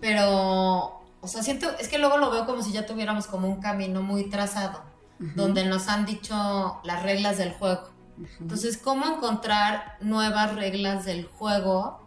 pero, 0.00 0.99
o 1.20 1.28
sea, 1.28 1.42
siento, 1.42 1.70
es 1.78 1.88
que 1.88 1.98
luego 1.98 2.16
lo 2.16 2.30
veo 2.30 2.46
como 2.46 2.62
si 2.62 2.72
ya 2.72 2.86
tuviéramos 2.86 3.26
como 3.26 3.48
un 3.48 3.60
camino 3.60 4.02
muy 4.02 4.30
trazado, 4.30 4.82
donde 5.18 5.66
nos 5.66 5.88
han 5.88 6.06
dicho 6.06 6.80
las 6.82 7.02
reglas 7.02 7.36
del 7.36 7.52
juego. 7.52 7.90
Entonces, 8.40 8.76
¿cómo 8.78 9.06
encontrar 9.06 9.96
nuevas 10.00 10.54
reglas 10.54 11.04
del 11.04 11.26
juego 11.26 12.00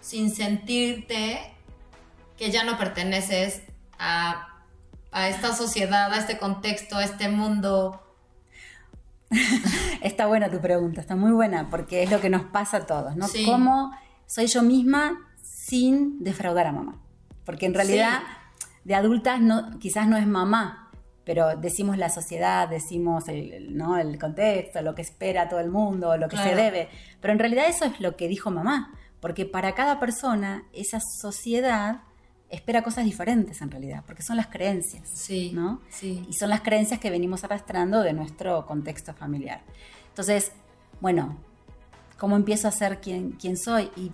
sin 0.00 0.34
sentirte 0.34 1.54
que 2.36 2.50
ya 2.50 2.64
no 2.64 2.78
perteneces 2.78 3.62
a, 3.98 4.48
esta 5.28 5.54
sociedad, 5.54 6.12
a 6.12 6.18
este 6.18 6.38
contexto, 6.38 6.96
a 6.96 7.04
este 7.04 7.28
mundo. 7.28 8.00
está 10.02 10.26
buena 10.26 10.50
tu 10.50 10.60
pregunta, 10.60 11.00
está 11.00 11.16
muy 11.16 11.32
buena, 11.32 11.70
porque 11.70 12.02
es 12.02 12.10
lo 12.10 12.20
que 12.20 12.28
nos 12.30 12.42
pasa 12.42 12.78
a 12.78 12.86
todos, 12.86 13.16
¿no? 13.16 13.26
¿Cómo 13.46 13.92
soy 14.26 14.46
yo 14.46 14.62
misma 14.62 15.20
sin 15.42 16.22
defraudar 16.22 16.66
a 16.66 16.72
mamá? 16.72 17.00
Porque 17.44 17.66
en 17.66 17.74
realidad 17.74 18.22
de 18.84 18.94
adultas 18.94 19.40
no, 19.40 19.78
quizás 19.78 20.06
no 20.06 20.16
es 20.16 20.26
mamá, 20.26 20.90
pero 21.24 21.56
decimos 21.56 21.96
la 21.96 22.10
sociedad, 22.10 22.68
decimos 22.68 23.28
el, 23.28 23.76
¿no? 23.76 23.98
el 23.98 24.18
contexto, 24.18 24.82
lo 24.82 24.94
que 24.94 25.02
espera 25.02 25.48
todo 25.48 25.60
el 25.60 25.70
mundo, 25.70 26.16
lo 26.16 26.28
que 26.28 26.36
se 26.36 26.54
debe, 26.54 26.88
pero 27.20 27.32
en 27.32 27.38
realidad 27.38 27.66
eso 27.66 27.86
es 27.86 27.98
lo 28.00 28.16
que 28.16 28.28
dijo 28.28 28.50
mamá. 28.50 28.92
Porque 29.20 29.46
para 29.46 29.74
cada 29.74 29.98
persona, 30.00 30.64
esa 30.74 31.00
sociedad 31.00 32.02
espera 32.50 32.82
cosas 32.82 33.06
diferentes 33.06 33.62
en 33.62 33.70
realidad, 33.70 34.04
porque 34.06 34.22
son 34.22 34.36
las 34.36 34.48
creencias. 34.48 35.08
Sí. 35.08 35.52
¿no? 35.54 35.80
Sí. 35.88 36.26
Y 36.28 36.34
son 36.34 36.50
las 36.50 36.60
creencias 36.60 37.00
que 37.00 37.08
venimos 37.08 37.42
arrastrando 37.42 38.02
de 38.02 38.12
nuestro 38.12 38.66
contexto 38.66 39.14
familiar. 39.14 39.62
Entonces, 40.08 40.52
bueno, 41.00 41.38
¿cómo 42.18 42.36
empiezo 42.36 42.68
a 42.68 42.70
ser 42.70 43.00
quien, 43.00 43.32
quien 43.32 43.56
soy? 43.56 43.90
Y 43.96 44.12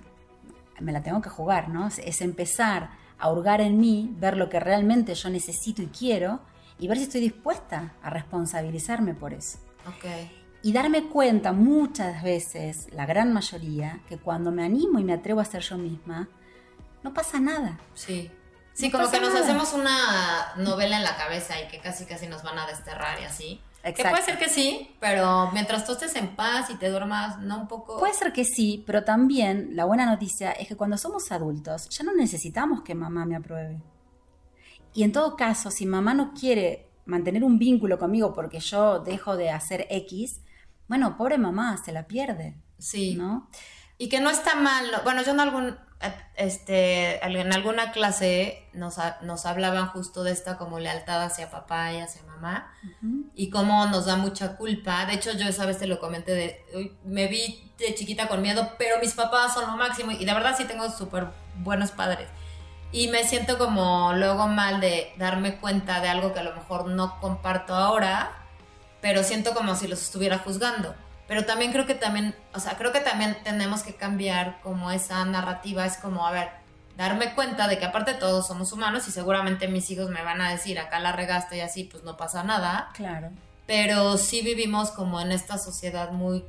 me 0.81 0.93
la 0.93 1.03
tengo 1.03 1.21
que 1.21 1.29
jugar, 1.29 1.69
¿no? 1.69 1.89
Es 1.89 2.21
empezar 2.21 2.91
a 3.21 3.31
hurgar 3.31 3.61
en 3.61 3.79
mí, 3.79 4.15
ver 4.19 4.37
lo 4.37 4.49
que 4.49 4.61
realmente 4.61 5.15
yo 5.15 5.31
necesito 5.31 5.83
y 5.83 5.87
quiero 5.87 6.41
y 6.79 6.89
ver 6.89 6.97
si 6.97 7.05
estoy 7.05 7.21
dispuesta 7.21 7.95
a 8.03 8.11
responsabilizarme 8.11 9.15
por 9.15 9.35
eso. 9.35 9.59
Okay 9.99 10.41
y 10.63 10.73
darme 10.73 11.09
cuenta 11.09 11.53
muchas 11.53 12.23
veces, 12.23 12.89
la 12.93 13.07
gran 13.07 13.33
mayoría, 13.33 14.01
que 14.09 14.19
cuando 14.19 14.51
me 14.51 14.65
animo 14.65 14.99
y 14.99 15.05
me 15.05 15.15
atrevo 15.15 15.41
a 15.41 15.45
ser 15.45 15.63
yo 15.63 15.79
misma, 15.79 16.29
no 17.03 17.15
pasa 17.15 17.41
nada. 17.41 17.79
Sí. 17.95 18.31
Sí, 18.73 18.91
como 18.91 19.11
que 19.11 19.21
nos 19.21 19.35
hacemos 19.35 19.73
una 19.73 20.55
novela 20.57 20.97
en 20.97 21.03
la 21.03 21.17
cabeza 21.17 21.61
y 21.61 21.69
que 21.69 21.81
casi 21.81 22.07
casi 22.07 22.27
nos 22.29 22.43
van 22.43 22.59
a 22.59 22.67
desterrar 22.67 23.21
y 23.21 23.25
así. 23.25 23.63
Exacto. 23.83 24.03
Que 24.03 24.11
puede 24.11 24.23
ser 24.23 24.38
que 24.38 24.49
sí, 24.49 24.95
pero 25.01 25.51
mientras 25.53 25.87
tú 25.87 25.93
estés 25.93 26.14
en 26.16 26.37
paz 26.37 26.69
y 26.71 26.77
te 26.77 26.90
duermas, 26.90 27.38
no 27.38 27.61
un 27.62 27.69
poco. 27.69 27.99
Puede 27.99 28.12
ser 28.12 28.33
que 28.33 28.45
sí, 28.45 28.85
pero 28.87 29.05
también 29.05 29.75
la 29.75 29.87
buena 29.87 30.05
noticia 30.05 30.53
es 30.53 30.69
que 30.69 30.77
cuando 30.77 30.99
somos 30.99 31.33
adultos 31.33 31.88
ya 31.88 32.05
no 32.05 32.12
necesitamos 32.12 32.83
que 32.83 32.95
mamá 32.95 33.25
me 33.25 33.37
apruebe. 33.37 33.81
Y 34.93 35.05
en 35.05 35.12
todo 35.12 35.37
caso, 35.37 35.71
si 35.71 35.87
mamá 35.87 36.12
no 36.14 36.35
quiere 36.35 36.90
mantener 37.07 37.43
un 37.43 37.59
vínculo 37.59 37.99
conmigo 37.99 38.35
porque 38.35 38.61
yo 38.61 39.01
dejo 39.01 39.37
de 39.37 39.51
hacer 39.51 39.87
X, 39.88 40.40
bueno, 40.88 41.16
pobre 41.16 41.38
mamá, 41.38 41.77
se 41.79 41.93
la 41.93 42.07
pierde. 42.07 42.57
Sí. 42.79 43.14
¿No? 43.14 43.49
Y 43.97 44.09
que 44.09 44.21
no 44.21 44.31
está 44.31 44.57
mal. 44.57 44.85
Bueno, 45.05 45.23
yo 45.23 45.33
en 45.33 45.40
algún 45.40 45.77
este 46.35 47.25
en 47.25 47.53
alguna 47.53 47.93
clase 47.93 48.69
nos, 48.73 48.97
nos 49.23 49.47
hablaban 49.47 49.89
justo 49.89 50.23
de 50.25 50.33
esta 50.33 50.57
como 50.57 50.79
lealtad 50.79 51.23
hacia 51.23 51.51
papá 51.51 51.93
y 51.93 51.99
hacia 51.99 52.23
mamá 52.23 52.73
y 53.35 53.51
cómo 53.51 53.87
nos 53.87 54.07
da 54.07 54.17
mucha 54.17 54.57
culpa. 54.57 55.05
De 55.07 55.15
hecho, 55.15 55.33
yo 55.33 55.47
esa 55.47 55.67
vez 55.67 55.79
te 55.79 55.87
lo 55.87 56.01
comenté 56.01 56.33
de 56.33 56.97
me 57.05 57.27
vi 57.27 57.73
de 57.79 57.95
chiquita 57.95 58.29
con 58.29 58.43
miedo, 58.43 58.73
pero 58.79 58.99
mis 59.01 59.15
papás 59.15 59.55
son 59.55 59.71
lo 59.71 59.77
máximo 59.77 60.13
y 60.13 60.25
de 60.25 60.33
verdad 60.33 60.55
sí 60.57 60.65
tengo 60.65 60.91
súper 60.91 61.29
buenos 61.57 61.91
padres. 61.91 62.29
Y 62.93 63.09
me 63.09 63.23
siento 63.25 63.59
como 63.59 64.13
luego 64.15 64.49
mal 64.49 64.81
de 64.81 65.13
darme 65.17 65.59
cuenta 65.59 66.01
de 66.01 66.09
algo 66.09 66.33
que 66.33 66.41
a 66.41 66.45
lo 66.45 66.55
mejor 66.55 66.87
no 66.87 67.21
comparto 67.21 67.75
ahora 67.75 68.41
pero 69.01 69.23
siento 69.23 69.55
como 69.55 69.75
si 69.75 69.89
los 69.89 70.03
estuviera 70.03 70.39
juzgando. 70.39 70.95
Pero 71.31 71.45
también 71.45 71.71
creo 71.71 71.87
que 71.87 71.95
también, 71.95 72.35
o 72.53 72.59
sea, 72.59 72.77
creo 72.77 72.90
que 72.90 72.99
también 72.99 73.37
tenemos 73.45 73.85
que 73.85 73.95
cambiar 73.95 74.61
como 74.64 74.90
esa 74.90 75.25
narrativa, 75.25 75.87
es 75.87 75.97
como, 75.97 76.27
a 76.27 76.33
ver, 76.33 76.49
darme 76.97 77.37
cuenta 77.37 77.69
de 77.69 77.79
que 77.79 77.85
aparte 77.85 78.14
todos 78.14 78.49
somos 78.49 78.73
humanos 78.73 79.07
y 79.07 79.12
seguramente 79.12 79.69
mis 79.69 79.88
hijos 79.93 80.11
me 80.11 80.25
van 80.25 80.40
a 80.40 80.51
decir, 80.51 80.81
acá 80.81 80.99
la 80.99 81.12
regaste 81.12 81.59
y 81.59 81.61
así, 81.61 81.85
pues 81.85 82.03
no 82.03 82.16
pasa 82.16 82.43
nada. 82.43 82.88
Claro. 82.95 83.29
Pero 83.64 84.19
sí 84.19 84.43
vivimos 84.43 84.90
como 84.90 85.21
en 85.21 85.31
esta 85.31 85.57
sociedad 85.57 86.11
muy 86.11 86.45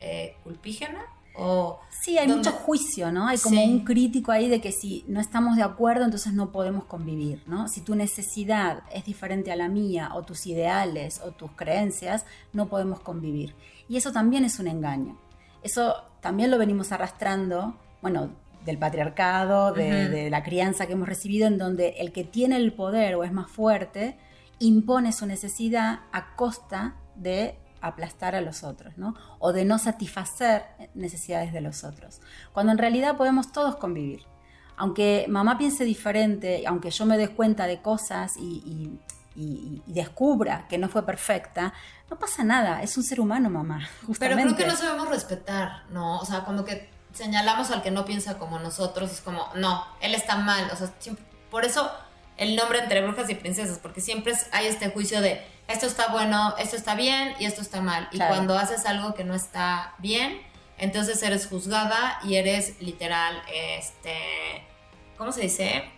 eh, 0.00 0.34
culpígena 0.44 1.04
o 1.34 1.80
sí, 1.90 2.16
hay 2.16 2.26
mucho 2.26 2.52
juicio, 2.52 3.12
¿no? 3.12 3.28
Hay 3.28 3.36
como 3.36 3.62
un 3.62 3.84
crítico 3.84 4.32
ahí 4.32 4.48
de 4.48 4.62
que 4.62 4.72
si 4.72 5.04
no 5.08 5.20
estamos 5.20 5.56
de 5.56 5.62
acuerdo, 5.62 6.06
entonces 6.06 6.32
no 6.32 6.52
podemos 6.52 6.84
convivir, 6.84 7.42
¿no? 7.46 7.68
Si 7.68 7.82
tu 7.82 7.94
necesidad 7.94 8.82
es 8.92 9.04
diferente 9.04 9.52
a 9.52 9.56
la 9.56 9.68
mía 9.68 10.10
o 10.14 10.22
tus 10.22 10.46
ideales 10.46 11.20
o 11.22 11.32
tus 11.32 11.50
creencias, 11.52 12.24
no 12.54 12.68
podemos 12.68 13.00
convivir. 13.00 13.54
Y 13.88 13.96
eso 13.96 14.12
también 14.12 14.44
es 14.44 14.58
un 14.58 14.68
engaño. 14.68 15.18
Eso 15.62 16.04
también 16.20 16.50
lo 16.50 16.58
venimos 16.58 16.92
arrastrando, 16.92 17.76
bueno, 18.00 18.30
del 18.64 18.78
patriarcado, 18.78 19.72
de, 19.72 20.08
de 20.08 20.30
la 20.30 20.42
crianza 20.42 20.86
que 20.86 20.92
hemos 20.92 21.08
recibido, 21.08 21.46
en 21.46 21.58
donde 21.58 21.96
el 21.98 22.12
que 22.12 22.24
tiene 22.24 22.56
el 22.56 22.72
poder 22.72 23.16
o 23.16 23.24
es 23.24 23.32
más 23.32 23.50
fuerte 23.50 24.16
impone 24.58 25.12
su 25.12 25.26
necesidad 25.26 26.00
a 26.12 26.36
costa 26.36 26.94
de 27.16 27.58
aplastar 27.82 28.34
a 28.34 28.40
los 28.40 28.62
otros, 28.62 28.96
¿no? 28.96 29.14
O 29.40 29.52
de 29.52 29.64
no 29.64 29.78
satisfacer 29.78 30.64
necesidades 30.94 31.52
de 31.52 31.60
los 31.60 31.84
otros. 31.84 32.20
Cuando 32.52 32.72
en 32.72 32.78
realidad 32.78 33.16
podemos 33.16 33.52
todos 33.52 33.76
convivir. 33.76 34.22
Aunque 34.76 35.26
mamá 35.28 35.58
piense 35.58 35.84
diferente, 35.84 36.64
aunque 36.66 36.90
yo 36.90 37.04
me 37.04 37.18
des 37.18 37.30
cuenta 37.30 37.66
de 37.66 37.82
cosas 37.82 38.36
y, 38.38 38.98
descubra 39.86 40.66
que 40.68 40.76
no 40.76 40.90
fue 40.90 41.06
perfecta, 41.06 41.72
no 42.12 42.18
pasa 42.18 42.44
nada, 42.44 42.82
es 42.82 42.98
un 42.98 43.04
ser 43.04 43.20
humano 43.20 43.48
mamá. 43.48 43.88
Pero 44.18 44.36
creo 44.36 44.54
que 44.54 44.66
no 44.66 44.76
sabemos 44.76 45.08
respetar, 45.08 45.84
¿no? 45.88 46.18
O 46.18 46.26
sea, 46.26 46.44
como 46.44 46.62
que 46.62 46.90
señalamos 47.14 47.70
al 47.70 47.80
que 47.80 47.90
no 47.90 48.04
piensa 48.04 48.36
como 48.36 48.58
nosotros, 48.58 49.10
es 49.10 49.22
como, 49.22 49.48
no, 49.54 49.82
él 50.02 50.14
está 50.14 50.36
mal, 50.36 50.68
o 50.70 50.76
sea, 50.76 50.90
por 51.50 51.64
eso 51.64 51.90
el 52.36 52.54
nombre 52.54 52.80
entre 52.80 53.00
brujas 53.00 53.30
y 53.30 53.34
princesas, 53.34 53.78
porque 53.78 54.02
siempre 54.02 54.34
hay 54.52 54.66
este 54.66 54.90
juicio 54.90 55.22
de 55.22 55.42
esto 55.68 55.86
está 55.86 56.08
bueno, 56.08 56.54
esto 56.58 56.76
está 56.76 56.94
bien 56.94 57.34
y 57.38 57.46
esto 57.46 57.62
está 57.62 57.80
mal. 57.80 58.06
Y 58.12 58.18
cuando 58.18 58.58
haces 58.58 58.84
algo 58.84 59.14
que 59.14 59.24
no 59.24 59.34
está 59.34 59.94
bien, 59.96 60.42
entonces 60.76 61.22
eres 61.22 61.46
juzgada 61.46 62.18
y 62.24 62.34
eres 62.34 62.78
literal, 62.82 63.42
este, 63.50 64.66
¿cómo 65.16 65.32
se 65.32 65.40
dice? 65.40 65.90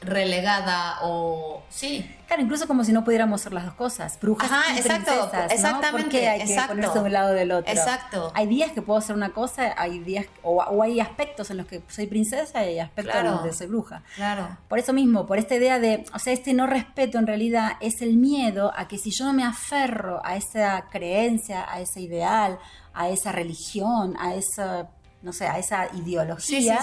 Relegada 0.00 0.98
o 1.02 1.62
sí. 1.68 2.08
Claro, 2.26 2.42
incluso 2.42 2.66
como 2.66 2.84
si 2.84 2.92
no 2.92 3.04
pudiéramos 3.04 3.40
ser 3.40 3.52
las 3.52 3.64
dos 3.64 3.74
cosas, 3.74 4.18
brujas 4.20 4.50
y 4.74 4.78
exacto, 4.78 5.12
princesas, 5.12 5.52
exactamente, 5.52 6.02
¿Por 6.02 6.10
qué 6.10 6.28
hay 6.28 6.46
que 6.46 6.62
ponerse 6.68 6.98
de 6.98 7.04
un 7.04 7.12
lado 7.12 7.32
del 7.32 7.50
otro? 7.50 7.72
Exacto. 7.72 8.30
Hay 8.34 8.46
días 8.46 8.72
que 8.72 8.82
puedo 8.82 9.00
ser 9.00 9.16
una 9.16 9.30
cosa, 9.30 9.74
hay 9.76 9.98
días 9.98 10.26
o, 10.42 10.82
hay 10.82 11.00
aspectos 11.00 11.50
en 11.50 11.56
los 11.56 11.66
que 11.66 11.82
soy 11.88 12.06
princesa 12.06 12.64
y 12.64 12.68
hay 12.68 12.78
aspectos 12.78 13.16
en 13.16 13.26
los 13.26 13.42
que 13.42 13.52
soy 13.52 13.66
bruja. 13.66 14.02
Claro. 14.14 14.56
Por 14.68 14.78
eso 14.78 14.92
mismo, 14.92 15.26
por 15.26 15.38
esta 15.38 15.56
idea 15.56 15.80
de, 15.80 16.04
o 16.14 16.18
sea, 16.18 16.32
este 16.32 16.54
no 16.54 16.66
respeto 16.66 17.18
en 17.18 17.26
realidad 17.26 17.72
es 17.80 18.00
el 18.00 18.16
miedo 18.16 18.72
a 18.76 18.86
que 18.86 18.96
si 18.96 19.10
yo 19.10 19.24
no 19.24 19.32
me 19.32 19.44
aferro 19.44 20.20
a 20.24 20.36
esa 20.36 20.86
creencia, 20.90 21.66
a 21.68 21.80
ese 21.80 22.00
ideal, 22.00 22.58
a 22.94 23.08
esa 23.08 23.32
religión, 23.32 24.16
a 24.18 24.34
esa 24.34 24.88
no 25.22 25.34
sé, 25.34 25.46
a 25.46 25.58
esa 25.58 25.88
ideología, 25.94 26.80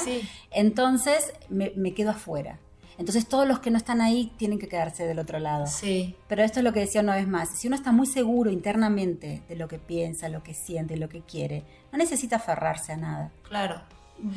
entonces 0.51 1.34
me, 1.49 1.71
me 1.75 1.95
quedo 1.95 2.12
afuera. 2.12 2.60
Entonces 2.98 3.28
todos 3.28 3.48
los 3.48 3.60
que 3.60 3.70
no 3.70 3.78
están 3.78 4.02
ahí 4.02 4.34
tienen 4.38 4.58
que 4.58 4.68
quedarse 4.68 5.06
del 5.06 5.20
otro 5.20 5.40
lado. 5.40 5.68
Sí. 5.68 6.16
Pero 6.28 6.44
esto 6.44 6.60
es 6.60 6.64
lo 6.64 6.74
que 6.74 6.80
decía 6.80 7.02
una 7.02 7.16
vez 7.16 7.28
más. 7.28 7.50
Si 7.50 7.68
uno 7.68 7.76
está 7.76 7.92
muy 7.92 8.08
seguro 8.08 8.50
internamente 8.50 9.44
de 9.48 9.56
lo 9.56 9.68
que 9.68 9.78
piensa, 9.78 10.30
lo 10.30 10.42
que 10.42 10.54
siente, 10.54 10.98
lo 10.98 11.08
que 11.08 11.22
quiere, 11.22 11.64
no 11.92 11.98
necesita 11.98 12.38
aferrarse 12.38 12.94
a 12.94 12.98
nada. 12.98 13.32
Claro. 13.48 13.82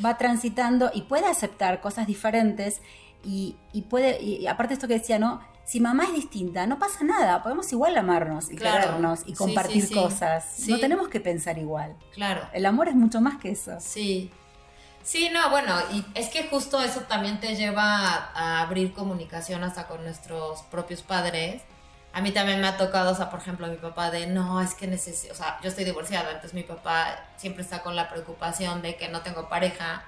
Va 0.05 0.17
transitando 0.17 0.91
y 0.93 1.01
puede 1.03 1.25
aceptar 1.25 1.81
cosas 1.81 2.05
diferentes 2.05 2.81
y, 3.23 3.55
puede, 3.89 4.21
y 4.21 4.45
aparte 4.47 4.75
esto 4.75 4.87
que 4.87 4.95
decía, 4.95 5.17
¿no? 5.17 5.41
Si 5.63 5.79
mamá 5.79 6.03
es 6.05 6.13
distinta, 6.13 6.67
no 6.67 6.79
pasa 6.79 7.03
nada, 7.03 7.41
podemos 7.43 7.71
igual 7.71 7.95
amarnos 7.95 8.51
y 8.51 8.57
querernos 8.57 9.21
y 9.25 9.33
compartir 9.33 9.91
cosas. 9.91 10.65
No 10.67 10.79
tenemos 10.79 11.07
que 11.07 11.19
pensar 11.19 11.57
igual. 11.57 11.95
Claro. 12.13 12.41
El 12.51 12.65
amor 12.65 12.89
es 12.89 12.95
mucho 12.95 13.21
más 13.21 13.39
que 13.39 13.51
eso. 13.51 13.77
Sí. 13.79 14.31
Sí, 15.03 15.29
no, 15.33 15.49
bueno, 15.49 15.73
y 15.91 16.05
es 16.13 16.29
que 16.29 16.47
justo 16.47 16.81
eso 16.81 17.01
también 17.01 17.39
te 17.39 17.55
lleva 17.55 18.31
a, 18.33 18.61
abrir 18.61 18.93
comunicación 18.93 19.63
hasta 19.63 19.87
con 19.87 20.03
nuestros 20.03 20.61
propios 20.63 21.01
padres. 21.01 21.63
A 22.13 22.21
mí 22.21 22.31
también 22.31 22.61
me 22.61 22.67
ha 22.67 22.77
tocado, 22.77 23.11
o 23.11 23.15
sea, 23.15 23.29
por 23.29 23.39
ejemplo, 23.39 23.67
mi 23.67 23.77
papá 23.77 24.11
de, 24.11 24.27
no, 24.27 24.61
es 24.61 24.73
que 24.75 24.85
necesito, 24.87 25.33
o 25.33 25.35
sea, 25.35 25.59
yo 25.63 25.69
estoy 25.69 25.85
divorciada, 25.85 26.27
entonces 26.29 26.53
mi 26.53 26.63
papá 26.63 27.25
siempre 27.37 27.63
está 27.63 27.81
con 27.81 27.95
la 27.95 28.09
preocupación 28.09 28.81
de 28.81 28.95
que 28.95 29.07
no 29.09 29.21
tengo 29.21 29.49
pareja. 29.49 30.03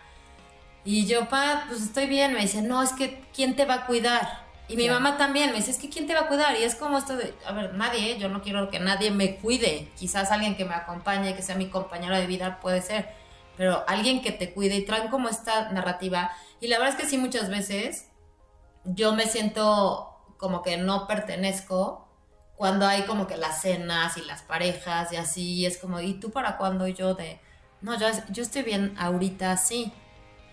Y 0.85 1.05
yo, 1.07 1.29
pa, 1.29 1.65
pues 1.67 1.81
estoy 1.81 2.07
bien, 2.07 2.33
me 2.33 2.41
dice, 2.41 2.61
no, 2.61 2.83
es 2.83 2.91
que, 2.93 3.23
¿quién 3.33 3.55
te 3.55 3.65
va 3.65 3.75
a 3.75 3.85
cuidar? 3.85 4.43
Y 4.67 4.75
mi 4.77 4.89
mamá 4.89 5.17
también 5.17 5.51
me 5.51 5.57
dice, 5.57 5.71
es 5.71 5.77
que 5.77 5.89
¿quién 5.89 6.07
te 6.07 6.13
va 6.13 6.21
a 6.21 6.27
cuidar? 6.27 6.57
Y 6.57 6.63
es 6.63 6.75
como 6.75 6.97
esto 6.97 7.17
de, 7.17 7.33
a 7.45 7.51
ver, 7.51 7.73
nadie, 7.73 8.17
yo 8.17 8.29
no 8.29 8.41
quiero 8.41 8.69
que 8.69 8.79
nadie 8.79 9.11
me 9.11 9.35
cuide. 9.35 9.89
Quizás 9.97 10.31
alguien 10.31 10.55
que 10.55 10.65
me 10.65 10.73
acompañe, 10.73 11.35
que 11.35 11.41
sea 11.41 11.55
mi 11.55 11.67
compañero 11.67 12.15
de 12.15 12.27
vida, 12.27 12.59
puede 12.61 12.81
ser 12.81 13.22
pero 13.57 13.83
alguien 13.87 14.21
que 14.21 14.31
te 14.31 14.53
cuide 14.53 14.75
y 14.75 14.85
traen 14.85 15.09
como 15.09 15.29
esta 15.29 15.71
narrativa. 15.71 16.31
Y 16.59 16.67
la 16.67 16.79
verdad 16.79 16.95
es 16.95 17.01
que 17.01 17.09
sí, 17.09 17.17
muchas 17.17 17.49
veces 17.49 18.07
yo 18.85 19.13
me 19.13 19.25
siento 19.27 20.17
como 20.37 20.61
que 20.61 20.77
no 20.77 21.07
pertenezco 21.07 22.07
cuando 22.55 22.85
hay 22.85 23.03
como 23.03 23.27
que 23.27 23.37
las 23.37 23.61
cenas 23.61 24.17
y 24.17 24.21
las 24.21 24.41
parejas 24.41 25.11
y 25.11 25.15
así, 25.15 25.65
es 25.65 25.77
como, 25.77 25.99
¿y 25.99 26.13
tú 26.15 26.31
para 26.31 26.57
cuándo? 26.57 26.87
Y 26.87 26.93
yo 26.93 27.13
de, 27.13 27.39
no, 27.81 27.97
yo, 27.99 28.07
yo 28.29 28.43
estoy 28.43 28.63
bien 28.63 28.95
ahorita, 28.97 29.57
sí, 29.57 29.91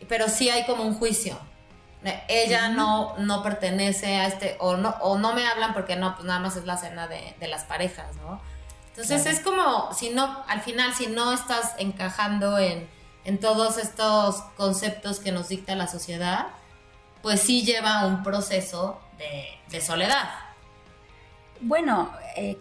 pero 0.09 0.29
sí 0.29 0.49
hay 0.51 0.65
como 0.65 0.83
un 0.85 0.95
juicio. 0.95 1.39
Ella 2.29 2.69
no, 2.71 3.15
no 3.19 3.43
pertenece 3.43 4.17
a 4.17 4.27
este, 4.27 4.57
o 4.59 4.77
no, 4.77 4.97
o 5.03 5.19
no 5.19 5.35
me 5.35 5.47
hablan 5.47 5.75
porque 5.75 5.97
no, 5.97 6.15
pues 6.15 6.27
nada 6.27 6.41
más 6.41 6.57
es 6.57 6.65
la 6.65 6.79
cena 6.79 7.07
de, 7.09 7.37
de 7.39 7.49
las 7.49 7.65
parejas, 7.65 8.17
¿no? 8.17 8.41
Entonces 8.91 9.27
es 9.27 9.41
como, 9.41 9.93
si 9.95 10.11
no, 10.11 10.45
al 10.49 10.61
final, 10.61 10.95
si 10.95 11.07
no 11.07 11.33
estás 11.33 11.75
encajando 11.79 12.59
en, 12.59 12.89
todos 13.41 13.79
estos 13.79 14.43
conceptos 14.57 15.21
que 15.21 15.31
nos 15.31 15.49
dicta 15.49 15.77
la 15.77 15.87
sociedad, 15.87 16.49
pues 17.23 17.41
sí 17.41 17.63
lleva 17.63 18.07
un 18.07 18.25
proceso 18.25 19.01
de, 19.69 19.81
soledad. 19.81 20.31
Bueno, 21.61 22.11
eh, 22.35 22.59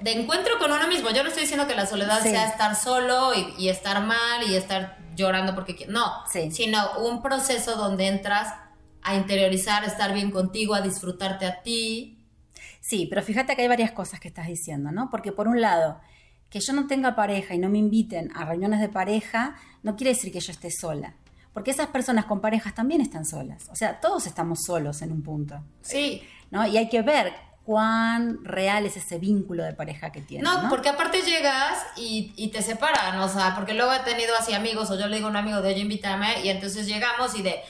de 0.00 0.12
encuentro 0.12 0.58
con 0.58 0.70
uno 0.70 0.86
mismo. 0.86 1.10
Yo 1.10 1.22
no 1.22 1.28
estoy 1.28 1.42
diciendo 1.42 1.66
que 1.66 1.74
la 1.74 1.86
soledad 1.86 2.22
sea 2.22 2.46
estar 2.46 2.76
solo 2.76 3.32
y, 3.58 3.68
estar 3.68 4.02
mal 4.02 4.42
y 4.46 4.54
estar 4.54 4.98
llorando 5.16 5.54
porque 5.54 5.86
no, 5.88 6.12
sino 6.50 6.98
un 6.98 7.22
proceso 7.22 7.76
donde 7.76 8.08
entras 8.08 8.54
a 9.02 9.14
interiorizar, 9.14 9.84
a 9.84 9.86
estar 9.86 10.12
bien 10.12 10.30
contigo, 10.30 10.74
a 10.74 10.80
disfrutarte 10.80 11.46
a 11.46 11.62
ti, 11.62 12.13
Sí, 12.84 13.06
pero 13.08 13.22
fíjate 13.22 13.56
que 13.56 13.62
hay 13.62 13.68
varias 13.68 13.92
cosas 13.92 14.20
que 14.20 14.28
estás 14.28 14.46
diciendo, 14.46 14.92
¿no? 14.92 15.08
Porque 15.08 15.32
por 15.32 15.48
un 15.48 15.62
lado, 15.62 16.02
que 16.50 16.60
yo 16.60 16.74
no 16.74 16.86
tenga 16.86 17.16
pareja 17.16 17.54
y 17.54 17.58
no 17.58 17.70
me 17.70 17.78
inviten 17.78 18.30
a 18.36 18.44
reuniones 18.44 18.78
de 18.78 18.90
pareja, 18.90 19.56
no 19.82 19.96
quiere 19.96 20.10
decir 20.10 20.30
que 20.30 20.40
yo 20.40 20.52
esté 20.52 20.70
sola. 20.70 21.14
Porque 21.54 21.70
esas 21.70 21.86
personas 21.86 22.26
con 22.26 22.42
parejas 22.42 22.74
también 22.74 23.00
están 23.00 23.24
solas. 23.24 23.70
O 23.70 23.74
sea, 23.74 24.00
todos 24.00 24.26
estamos 24.26 24.64
solos 24.66 25.00
en 25.00 25.12
un 25.12 25.22
punto. 25.22 25.62
Sí. 25.80 26.22
¿No? 26.50 26.66
Y 26.66 26.76
hay 26.76 26.90
que 26.90 27.00
ver 27.00 27.32
cuán 27.64 28.44
real 28.44 28.84
es 28.84 28.98
ese 28.98 29.18
vínculo 29.18 29.64
de 29.64 29.72
pareja 29.72 30.12
que 30.12 30.20
tienes. 30.20 30.46
No, 30.46 30.68
porque 30.68 30.90
aparte 30.90 31.22
llegas 31.22 31.78
y, 31.96 32.34
y, 32.36 32.48
te 32.48 32.60
separan, 32.60 33.18
o 33.18 33.28
sea, 33.30 33.54
porque 33.54 33.72
luego 33.72 33.94
he 33.94 34.00
tenido 34.00 34.34
así 34.38 34.52
amigos, 34.52 34.90
o 34.90 34.98
yo 34.98 35.06
le 35.06 35.16
digo 35.16 35.28
a 35.28 35.30
un 35.30 35.36
amigo 35.36 35.62
de 35.62 35.72
oye, 35.72 35.80
invítame, 35.80 36.44
y 36.44 36.50
entonces 36.50 36.86
llegamos 36.86 37.34
y 37.34 37.42
de, 37.42 37.62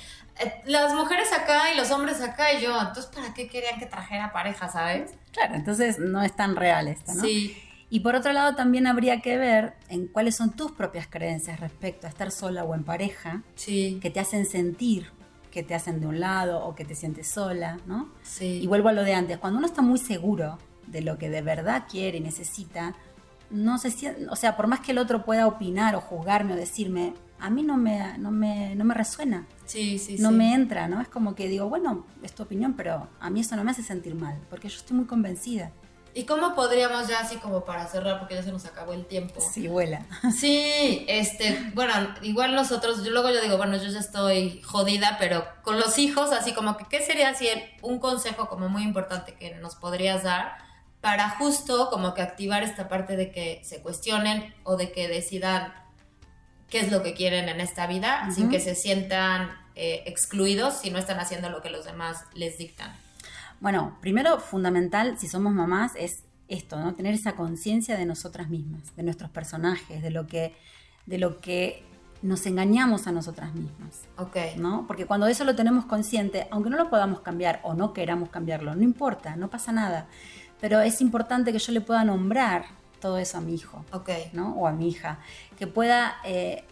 las 0.66 0.94
mujeres 0.94 1.32
acá 1.32 1.72
y 1.72 1.76
los 1.76 1.90
hombres 1.90 2.20
acá 2.20 2.52
y 2.52 2.62
yo, 2.62 2.78
entonces 2.78 3.06
¿para 3.06 3.32
qué 3.34 3.48
querían 3.48 3.78
que 3.78 3.86
trajera 3.86 4.32
pareja, 4.32 4.68
sabes? 4.68 5.12
Claro, 5.32 5.54
entonces 5.54 5.98
no 5.98 6.22
es 6.22 6.34
tan 6.34 6.56
real 6.56 6.88
esto, 6.88 7.14
¿no? 7.14 7.22
Sí. 7.22 7.56
Y 7.90 8.00
por 8.00 8.16
otro 8.16 8.32
lado 8.32 8.56
también 8.56 8.86
habría 8.86 9.20
que 9.20 9.36
ver 9.36 9.74
en 9.88 10.08
cuáles 10.08 10.36
son 10.36 10.50
tus 10.56 10.72
propias 10.72 11.06
creencias 11.06 11.60
respecto 11.60 12.06
a 12.06 12.10
estar 12.10 12.30
sola 12.30 12.64
o 12.64 12.74
en 12.74 12.82
pareja, 12.82 13.42
sí. 13.54 13.98
que 14.02 14.10
te 14.10 14.20
hacen 14.20 14.46
sentir 14.46 15.12
que 15.54 15.62
te 15.62 15.76
hacen 15.76 16.00
de 16.00 16.08
un 16.08 16.18
lado 16.18 16.66
o 16.66 16.74
que 16.74 16.84
te 16.84 16.96
sientes 16.96 17.28
sola, 17.28 17.78
¿no? 17.86 18.08
Sí. 18.24 18.58
Y 18.60 18.66
vuelvo 18.66 18.88
a 18.88 18.92
lo 18.92 19.04
de 19.04 19.14
antes, 19.14 19.38
cuando 19.38 19.58
uno 19.58 19.68
está 19.68 19.82
muy 19.82 19.98
seguro 19.98 20.58
de 20.88 21.00
lo 21.00 21.16
que 21.16 21.30
de 21.30 21.42
verdad 21.42 21.84
quiere 21.88 22.18
y 22.18 22.20
necesita, 22.20 22.96
no 23.50 23.78
se 23.78 23.92
siente, 23.92 24.26
o 24.28 24.34
sea, 24.34 24.56
por 24.56 24.66
más 24.66 24.80
que 24.80 24.90
el 24.90 24.98
otro 24.98 25.24
pueda 25.24 25.46
opinar 25.46 25.94
o 25.94 26.00
juzgarme 26.00 26.54
o 26.54 26.56
decirme, 26.56 27.14
a 27.38 27.50
mí 27.50 27.62
no 27.62 27.76
me, 27.76 28.18
no 28.18 28.32
me, 28.32 28.74
no 28.74 28.84
me 28.84 28.94
resuena. 28.94 29.46
Sí, 29.64 29.98
sí, 29.98 30.16
no 30.18 30.30
me 30.30 30.54
entra, 30.54 30.88
¿no? 30.88 31.00
Es 31.00 31.08
como 31.08 31.34
que 31.34 31.48
digo, 31.48 31.68
bueno, 31.68 32.06
es 32.22 32.34
tu 32.34 32.42
opinión, 32.42 32.74
pero 32.74 33.08
a 33.20 33.30
mí 33.30 33.40
eso 33.40 33.56
no 33.56 33.64
me 33.64 33.70
hace 33.70 33.82
sentir 33.82 34.14
mal, 34.14 34.40
porque 34.50 34.68
yo 34.68 34.76
estoy 34.76 34.96
muy 34.96 35.06
convencida. 35.06 35.72
¿Y 36.16 36.24
cómo 36.24 36.54
podríamos 36.54 37.08
ya 37.08 37.18
así 37.18 37.36
como 37.36 37.64
para 37.64 37.88
cerrar, 37.88 38.20
porque 38.20 38.36
ya 38.36 38.42
se 38.44 38.52
nos 38.52 38.64
acabó 38.66 38.92
el 38.92 39.04
tiempo? 39.04 39.40
Sí, 39.40 39.66
vuela. 39.66 40.06
Sí, 40.32 41.04
este, 41.08 41.72
bueno, 41.74 41.92
igual 42.22 42.54
nosotros, 42.54 43.04
yo 43.04 43.10
luego 43.10 43.30
yo 43.30 43.40
digo, 43.40 43.56
bueno, 43.56 43.76
yo 43.76 43.88
ya 43.88 43.98
estoy 43.98 44.62
jodida, 44.62 45.16
pero 45.18 45.44
con 45.62 45.80
los 45.80 45.98
hijos, 45.98 46.30
así 46.30 46.52
como 46.52 46.76
que, 46.76 46.84
¿qué 46.88 47.02
sería 47.04 47.30
así 47.30 47.48
un 47.82 47.98
consejo 47.98 48.48
como 48.48 48.68
muy 48.68 48.84
importante 48.84 49.34
que 49.34 49.56
nos 49.56 49.74
podrías 49.74 50.22
dar 50.22 50.56
para 51.00 51.30
justo 51.30 51.90
como 51.90 52.14
que 52.14 52.22
activar 52.22 52.62
esta 52.62 52.88
parte 52.88 53.16
de 53.16 53.32
que 53.32 53.60
se 53.64 53.82
cuestionen 53.82 54.54
o 54.62 54.76
de 54.76 54.92
que 54.92 55.08
decidan 55.08 55.74
qué 56.74 56.80
es 56.80 56.90
lo 56.90 57.04
que 57.04 57.14
quieren 57.14 57.48
en 57.48 57.60
esta 57.60 57.86
vida, 57.86 58.28
sin 58.32 58.48
que 58.48 58.58
se 58.58 58.74
sientan 58.74 59.48
eh, 59.76 60.02
excluidos 60.06 60.74
si 60.74 60.90
no 60.90 60.98
están 60.98 61.20
haciendo 61.20 61.48
lo 61.48 61.62
que 61.62 61.70
los 61.70 61.84
demás 61.84 62.24
les 62.34 62.58
dictan. 62.58 62.92
Bueno, 63.60 63.96
primero 64.00 64.40
fundamental, 64.40 65.16
si 65.16 65.28
somos 65.28 65.52
mamás, 65.52 65.92
es 65.96 66.24
esto, 66.48 66.80
¿no? 66.80 66.94
Tener 66.94 67.14
esa 67.14 67.36
conciencia 67.36 67.96
de 67.96 68.06
nosotras 68.06 68.48
mismas, 68.48 68.96
de 68.96 69.04
nuestros 69.04 69.30
personajes, 69.30 70.02
de 70.02 70.10
lo 70.10 70.26
que, 70.26 70.52
de 71.06 71.18
lo 71.18 71.40
que 71.40 71.84
nos 72.22 72.44
engañamos 72.44 73.06
a 73.06 73.12
nosotras 73.12 73.54
mismas. 73.54 74.08
Ok. 74.18 74.36
¿No? 74.56 74.84
Porque 74.88 75.06
cuando 75.06 75.28
eso 75.28 75.44
lo 75.44 75.54
tenemos 75.54 75.84
consciente, 75.84 76.48
aunque 76.50 76.70
no 76.70 76.76
lo 76.76 76.90
podamos 76.90 77.20
cambiar 77.20 77.60
o 77.62 77.74
no 77.74 77.92
queramos 77.92 78.30
cambiarlo, 78.30 78.74
no 78.74 78.82
importa, 78.82 79.36
no 79.36 79.48
pasa 79.48 79.70
nada. 79.70 80.08
Pero 80.60 80.80
es 80.80 81.00
importante 81.00 81.52
que 81.52 81.60
yo 81.60 81.72
le 81.72 81.82
pueda 81.82 82.02
nombrar 82.02 82.64
todo 83.04 83.18
eso 83.18 83.36
a 83.36 83.42
mi 83.42 83.52
hijo, 83.52 83.84
¿no? 84.32 84.54
O 84.54 84.66
a 84.66 84.72
mi 84.72 84.88
hija, 84.88 85.18
que 85.58 85.66
pueda 85.66 86.16
eh, 86.24 86.64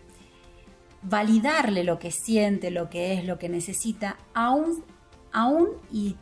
validarle 1.03 1.85
lo 1.85 1.99
que 1.99 2.11
siente, 2.11 2.71
lo 2.71 2.89
que 2.89 3.13
es, 3.13 3.27
lo 3.27 3.39
que 3.39 3.51
necesita, 3.51 4.17
aún, 4.33 4.83
aún 5.31 5.69
y, 5.93 6.17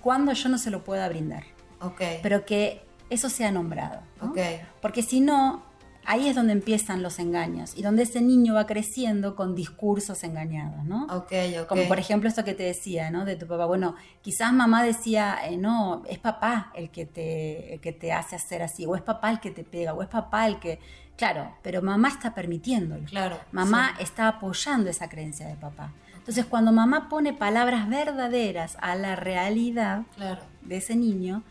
cuando 0.00 0.32
yo 0.34 0.48
no 0.50 0.56
se 0.56 0.70
lo 0.70 0.84
pueda 0.84 1.08
brindar. 1.08 1.42
Okay. 1.80 2.20
Pero 2.22 2.46
que 2.46 2.84
eso 3.08 3.28
sea 3.28 3.50
nombrado. 3.50 4.02
Okay. 4.20 4.60
Porque 4.80 5.02
si 5.02 5.20
no, 5.20 5.64
ahí 6.10 6.26
es 6.26 6.34
donde 6.34 6.52
empiezan 6.52 7.02
los 7.04 7.20
engaños 7.20 7.72
y 7.76 7.82
donde 7.82 8.02
ese 8.02 8.20
niño 8.20 8.54
va 8.54 8.66
creciendo 8.66 9.36
con 9.36 9.54
discursos 9.54 10.24
engañados, 10.24 10.84
¿no? 10.84 11.04
Ok, 11.04 11.32
ok. 11.60 11.66
Como 11.68 11.86
por 11.86 12.00
ejemplo 12.00 12.28
esto 12.28 12.42
que 12.42 12.52
te 12.52 12.64
decía, 12.64 13.12
¿no? 13.12 13.24
De 13.24 13.36
tu 13.36 13.46
papá. 13.46 13.64
Bueno, 13.66 13.94
quizás 14.20 14.52
mamá 14.52 14.82
decía, 14.82 15.38
eh, 15.44 15.56
no, 15.56 16.02
es 16.08 16.18
papá 16.18 16.72
el 16.74 16.90
que, 16.90 17.06
te, 17.06 17.78
que 17.80 17.92
te 17.92 18.12
hace 18.12 18.34
hacer 18.34 18.60
así, 18.60 18.86
o 18.86 18.96
es 18.96 19.02
papá 19.02 19.30
el 19.30 19.38
que 19.38 19.52
te 19.52 19.62
pega, 19.62 19.94
o 19.94 20.02
es 20.02 20.08
papá 20.08 20.48
el 20.48 20.58
que... 20.58 20.80
Claro, 21.16 21.54
pero 21.62 21.80
mamá 21.80 22.08
está 22.08 22.34
permitiéndolo. 22.34 23.04
Claro. 23.04 23.38
Mamá 23.52 23.94
está 24.00 24.26
apoyando 24.26 24.90
esa 24.90 25.08
creencia 25.08 25.46
de 25.46 25.54
papá. 25.54 25.92
Entonces, 26.16 26.44
cuando 26.44 26.72
mamá 26.72 27.08
pone 27.08 27.34
palabras 27.34 27.88
verdaderas 27.88 28.76
a 28.80 28.96
la 28.96 29.14
realidad 29.14 30.02
de 30.62 30.76
ese 30.76 30.96
niño, 30.96 31.44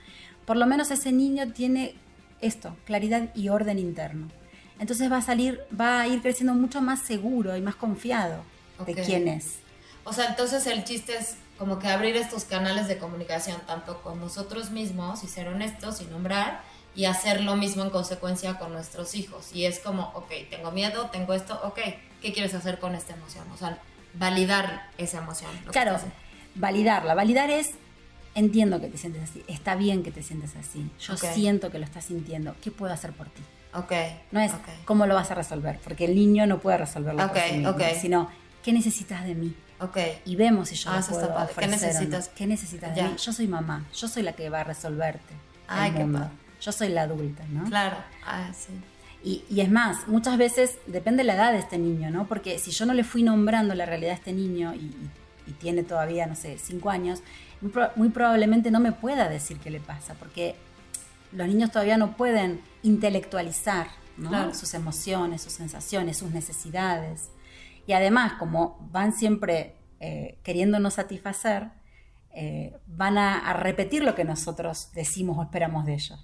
por 0.45 0.58
lo 0.58 0.65
menos 0.65 0.91
ese 0.91 1.13
niño 1.13 1.54
tiene 1.54 1.95
esto, 2.41 2.76
claridad 2.86 3.30
y 3.36 3.50
orden 3.50 3.80
interno. 3.80 4.28
Entonces 4.79 5.11
va 5.11 5.17
a 5.17 5.21
salir, 5.21 5.61
va 5.79 6.01
a 6.01 6.07
ir 6.07 6.21
creciendo 6.21 6.53
mucho 6.53 6.81
más 6.81 7.01
seguro 7.01 7.55
y 7.55 7.61
más 7.61 7.75
confiado 7.75 8.43
de 8.85 8.95
quién 8.95 9.27
es. 9.27 9.57
O 10.05 10.13
sea, 10.13 10.27
entonces 10.27 10.65
el 10.67 10.83
chiste 10.85 11.17
es 11.17 11.35
como 11.57 11.77
que 11.77 11.89
abrir 11.89 12.15
estos 12.15 12.45
canales 12.45 12.87
de 12.87 12.97
comunicación 12.97 13.57
tanto 13.67 14.01
con 14.01 14.19
nosotros 14.19 14.71
mismos 14.71 15.23
y 15.23 15.27
ser 15.27 15.49
honestos 15.49 16.01
y 16.01 16.05
nombrar 16.05 16.61
y 16.95 17.05
hacer 17.05 17.41
lo 17.41 17.57
mismo 17.57 17.83
en 17.83 17.89
consecuencia 17.89 18.57
con 18.57 18.71
nuestros 18.71 19.13
hijos. 19.15 19.53
Y 19.53 19.65
es 19.65 19.79
como, 19.79 20.11
ok, 20.15 20.31
tengo 20.49 20.71
miedo, 20.71 21.09
tengo 21.11 21.33
esto, 21.33 21.59
ok, 21.63 21.79
¿qué 22.21 22.33
quieres 22.33 22.53
hacer 22.53 22.79
con 22.79 22.95
esta 22.95 23.13
emoción? 23.13 23.45
O 23.53 23.57
sea, 23.57 23.77
validar 24.13 24.89
esa 24.97 25.19
emoción. 25.19 25.51
Claro, 25.71 25.97
validarla. 26.55 27.13
Validar 27.13 27.51
es, 27.51 27.71
entiendo 28.33 28.79
que 28.79 28.87
te 28.87 28.97
sientes 28.97 29.23
así, 29.23 29.43
está 29.47 29.75
bien 29.75 30.03
que 30.03 30.11
te 30.11 30.23
sientes 30.23 30.55
así, 30.55 30.89
yo 30.99 31.17
siento 31.17 31.69
que 31.69 31.79
lo 31.79 31.85
estás 31.85 32.05
sintiendo, 32.05 32.55
¿qué 32.61 32.71
puedo 32.71 32.93
hacer 32.93 33.11
por 33.11 33.27
ti? 33.27 33.41
Ok. 33.73 33.91
No 34.32 34.39
es 34.39 34.51
cómo 34.86 35.05
lo 35.05 35.15
vas 35.15 35.32
a 35.32 35.36
resolver, 35.36 35.79
porque 35.84 36.05
el 36.05 36.15
niño 36.15 36.47
no 36.47 36.60
puede 36.60 36.77
resolverlo 36.77 37.27
por 37.27 37.39
sí 37.39 37.58
mismo, 37.58 37.75
sino 37.99 38.29
qué 38.63 38.73
necesitas 38.73 39.23
de 39.25 39.36
mí. 39.36 39.55
Y 40.25 40.36
vemos 40.36 40.69
si 40.69 40.75
yo 40.75 40.89
ah, 40.91 41.01
puedo 41.08 41.34
ofrecer 41.36 41.55
¿Qué 41.55 41.67
necesitas? 41.67 42.29
¿Qué 42.29 42.47
necesitas 42.47 42.95
de 42.95 43.03
mí? 43.03 43.15
Yo 43.17 43.32
soy 43.34 43.47
mamá, 43.47 43.86
yo 43.93 44.08
soy 44.08 44.23
la 44.23 44.34
que 44.34 44.49
va 44.49 44.62
a 44.62 44.63
resolverte. 44.63 45.34
Ay, 45.67 45.91
qué 45.91 46.05
padre. 46.05 46.29
Yo 46.62 46.71
soy 46.73 46.89
la 46.89 47.03
adulta, 47.03 47.43
¿no? 47.49 47.63
Claro, 47.65 47.95
ah, 48.25 48.49
sí. 48.53 48.73
Y, 49.23 49.43
y, 49.49 49.62
es 49.62 49.69
más, 49.69 50.08
muchas 50.08 50.38
veces 50.38 50.77
depende 50.88 51.23
de 51.23 51.27
la 51.27 51.36
edad 51.36 51.51
de 51.53 51.60
este 51.60 51.77
niño, 51.77 52.10
¿no? 52.10 52.27
Porque 52.27 52.58
si 52.58 52.71
yo 52.71 52.86
no 52.86 52.93
le 52.93 53.03
fui 53.03 53.23
nombrando 53.23 53.75
la 53.75 53.86
realidad 53.86 54.12
de 54.12 54.15
este 54.15 54.34
niño 54.34 54.73
y, 54.73 54.93
y 55.45 55.51
tiene 55.53 55.84
todavía, 55.84 56.25
no 56.25 56.36
sé, 56.36 56.58
cinco 56.58 56.89
años, 56.89 57.21
muy, 57.95 58.10
probablemente 58.10 58.71
no 58.71 58.79
me 58.79 58.91
pueda 58.91 59.27
decir 59.27 59.58
qué 59.58 59.69
le 59.69 59.79
pasa, 59.79 60.13
porque 60.13 60.55
los 61.31 61.47
niños 61.47 61.71
todavía 61.71 61.97
no 61.97 62.15
pueden 62.17 62.61
intelectualizar 62.83 63.87
sus 64.53 64.73
emociones, 64.73 65.41
sus 65.41 65.53
sensaciones, 65.53 66.17
sus 66.17 66.31
necesidades. 66.31 67.29
Y 67.87 67.93
además, 67.93 68.33
como 68.33 68.77
van 68.91 69.13
siempre 69.13 69.75
eh, 69.99 70.37
queriéndonos 70.43 70.95
satisfacer, 70.95 71.71
eh, 72.31 72.77
van 72.85 73.17
a, 73.17 73.53
repetir 73.53 74.03
lo 74.03 74.13
que 74.15 74.23
nosotros 74.23 74.91
decimos 74.93 75.37
o 75.37 75.43
esperamos 75.43 75.85
de 75.85 75.93
ellos. 75.93 76.19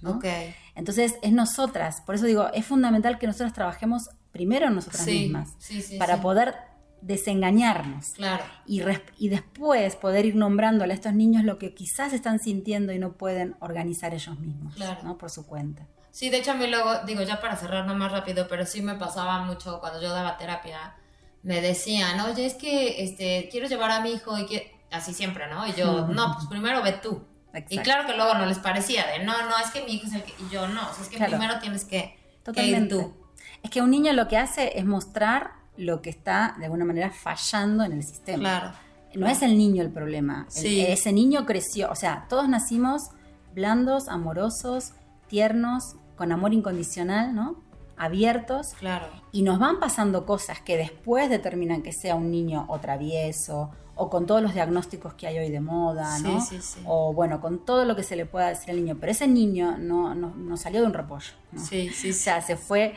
Entonces, 0.74 1.16
es 1.22 1.32
nosotras, 1.32 2.00
por 2.02 2.14
eso 2.14 2.26
digo, 2.26 2.48
es 2.52 2.64
fundamental 2.64 3.18
que 3.18 3.26
nosotras 3.26 3.52
trabajemos 3.52 4.10
primero 4.30 4.66
en 4.66 4.74
nosotras 4.74 5.06
mismas, 5.06 5.56
para 5.98 6.20
poder 6.20 6.54
desengañarnos. 7.00 8.10
Claro. 8.10 8.44
Y, 8.66 8.82
y 9.18 9.28
después 9.28 9.96
poder 9.96 10.26
ir 10.26 10.36
nombrándole 10.36 10.92
a 10.92 10.96
estos 10.96 11.12
niños 11.12 11.44
lo 11.44 11.58
que 11.58 11.74
quizás 11.74 12.12
están 12.12 12.38
sintiendo 12.38 12.92
y 12.92 12.98
no 12.98 13.12
pueden 13.12 13.56
organizar 13.60 14.14
ellos 14.14 14.38
mismos, 14.38 14.76
¿no? 15.02 15.18
Por 15.18 15.30
su 15.30 15.46
cuenta. 15.46 15.86
Sí, 16.10 16.30
de 16.30 16.38
hecho 16.38 16.52
a 16.52 16.54
mí 16.54 16.66
luego, 16.66 17.00
digo 17.06 17.22
ya 17.22 17.40
para 17.40 17.56
cerrar 17.56 17.86
no 17.86 17.94
más 17.94 18.10
rápido, 18.10 18.48
pero 18.48 18.64
sí 18.64 18.80
me 18.80 18.94
pasaba 18.94 19.42
mucho 19.42 19.80
cuando 19.80 20.00
yo 20.00 20.08
daba 20.10 20.38
terapia, 20.38 20.94
me 21.42 21.60
decían, 21.60 22.18
oye, 22.20 22.46
es 22.46 22.54
que 22.54 23.04
este, 23.04 23.48
quiero 23.50 23.68
llevar 23.68 23.90
a 23.90 24.00
mi 24.00 24.12
hijo 24.12 24.38
y 24.38 24.46
que, 24.46 24.80
así 24.90 25.12
siempre, 25.12 25.46
¿no? 25.48 25.66
Y 25.66 25.74
yo, 25.74 26.06
no, 26.08 26.32
pues 26.34 26.46
primero 26.46 26.82
ve 26.82 26.92
tú. 26.92 27.22
Y 27.68 27.78
claro 27.78 28.06
que 28.06 28.14
luego 28.14 28.34
no 28.34 28.46
les 28.46 28.58
parecía 28.58 29.06
de, 29.06 29.24
no, 29.24 29.32
no, 29.48 29.58
es 29.58 29.70
que 29.70 29.82
mi 29.84 29.92
hijo 29.92 30.06
es 30.06 30.14
el 30.14 30.22
que, 30.22 30.32
y 30.42 30.50
yo 30.50 30.66
no, 30.68 30.80
es 31.00 31.08
que 31.08 31.18
primero 31.18 31.58
tienes 31.58 31.84
que, 31.84 32.18
ir 32.56 32.88
tú. 32.88 33.14
Es 33.62 33.70
que 33.70 33.82
un 33.82 33.90
niño 33.90 34.12
lo 34.14 34.26
que 34.26 34.38
hace 34.38 34.78
es 34.78 34.86
mostrar 34.86 35.52
lo 35.76 36.02
que 36.02 36.10
está 36.10 36.56
de 36.58 36.64
alguna 36.64 36.84
manera 36.84 37.10
fallando 37.10 37.84
en 37.84 37.92
el 37.92 38.02
sistema. 38.02 38.40
Claro. 38.40 38.72
No 39.14 39.28
es 39.28 39.42
el 39.42 39.56
niño 39.56 39.82
el 39.82 39.90
problema. 39.90 40.46
ese 40.54 41.12
niño 41.12 41.46
creció, 41.46 41.90
o 41.90 41.94
sea, 41.94 42.26
todos 42.28 42.48
nacimos 42.48 43.10
blandos, 43.54 44.08
amorosos, 44.08 44.92
tiernos, 45.28 45.96
con 46.16 46.32
amor 46.32 46.52
incondicional, 46.52 47.34
¿no? 47.34 47.62
Abiertos. 47.96 48.74
Claro. 48.78 49.06
Y 49.32 49.42
nos 49.42 49.58
van 49.58 49.80
pasando 49.80 50.26
cosas 50.26 50.60
que 50.60 50.76
después 50.76 51.30
determinan 51.30 51.82
que 51.82 51.92
sea 51.92 52.14
un 52.14 52.30
niño 52.30 52.66
o 52.68 52.78
travieso, 52.78 53.70
o 53.94 54.10
con 54.10 54.26
todos 54.26 54.42
los 54.42 54.52
diagnósticos 54.52 55.14
que 55.14 55.26
hay 55.26 55.38
hoy 55.38 55.50
de 55.50 55.60
moda, 55.60 56.18
¿no? 56.18 56.40
Sí, 56.42 56.58
sí, 56.58 56.62
sí. 56.62 56.80
O 56.84 57.14
bueno, 57.14 57.40
con 57.40 57.64
todo 57.64 57.86
lo 57.86 57.96
que 57.96 58.02
se 58.02 58.14
le 58.14 58.26
pueda 58.26 58.48
decir 58.48 58.70
al 58.70 58.76
niño. 58.76 58.98
Pero 59.00 59.10
ese 59.10 59.26
niño 59.26 59.78
no, 59.78 60.14
no, 60.14 60.56
salió 60.58 60.82
de 60.82 60.86
un 60.86 60.92
repollo. 60.92 61.32
¿no? 61.52 61.64
Sí, 61.64 61.88
sí, 61.88 62.10
O 62.10 62.14
sea, 62.14 62.42
se 62.42 62.56
fue 62.56 62.94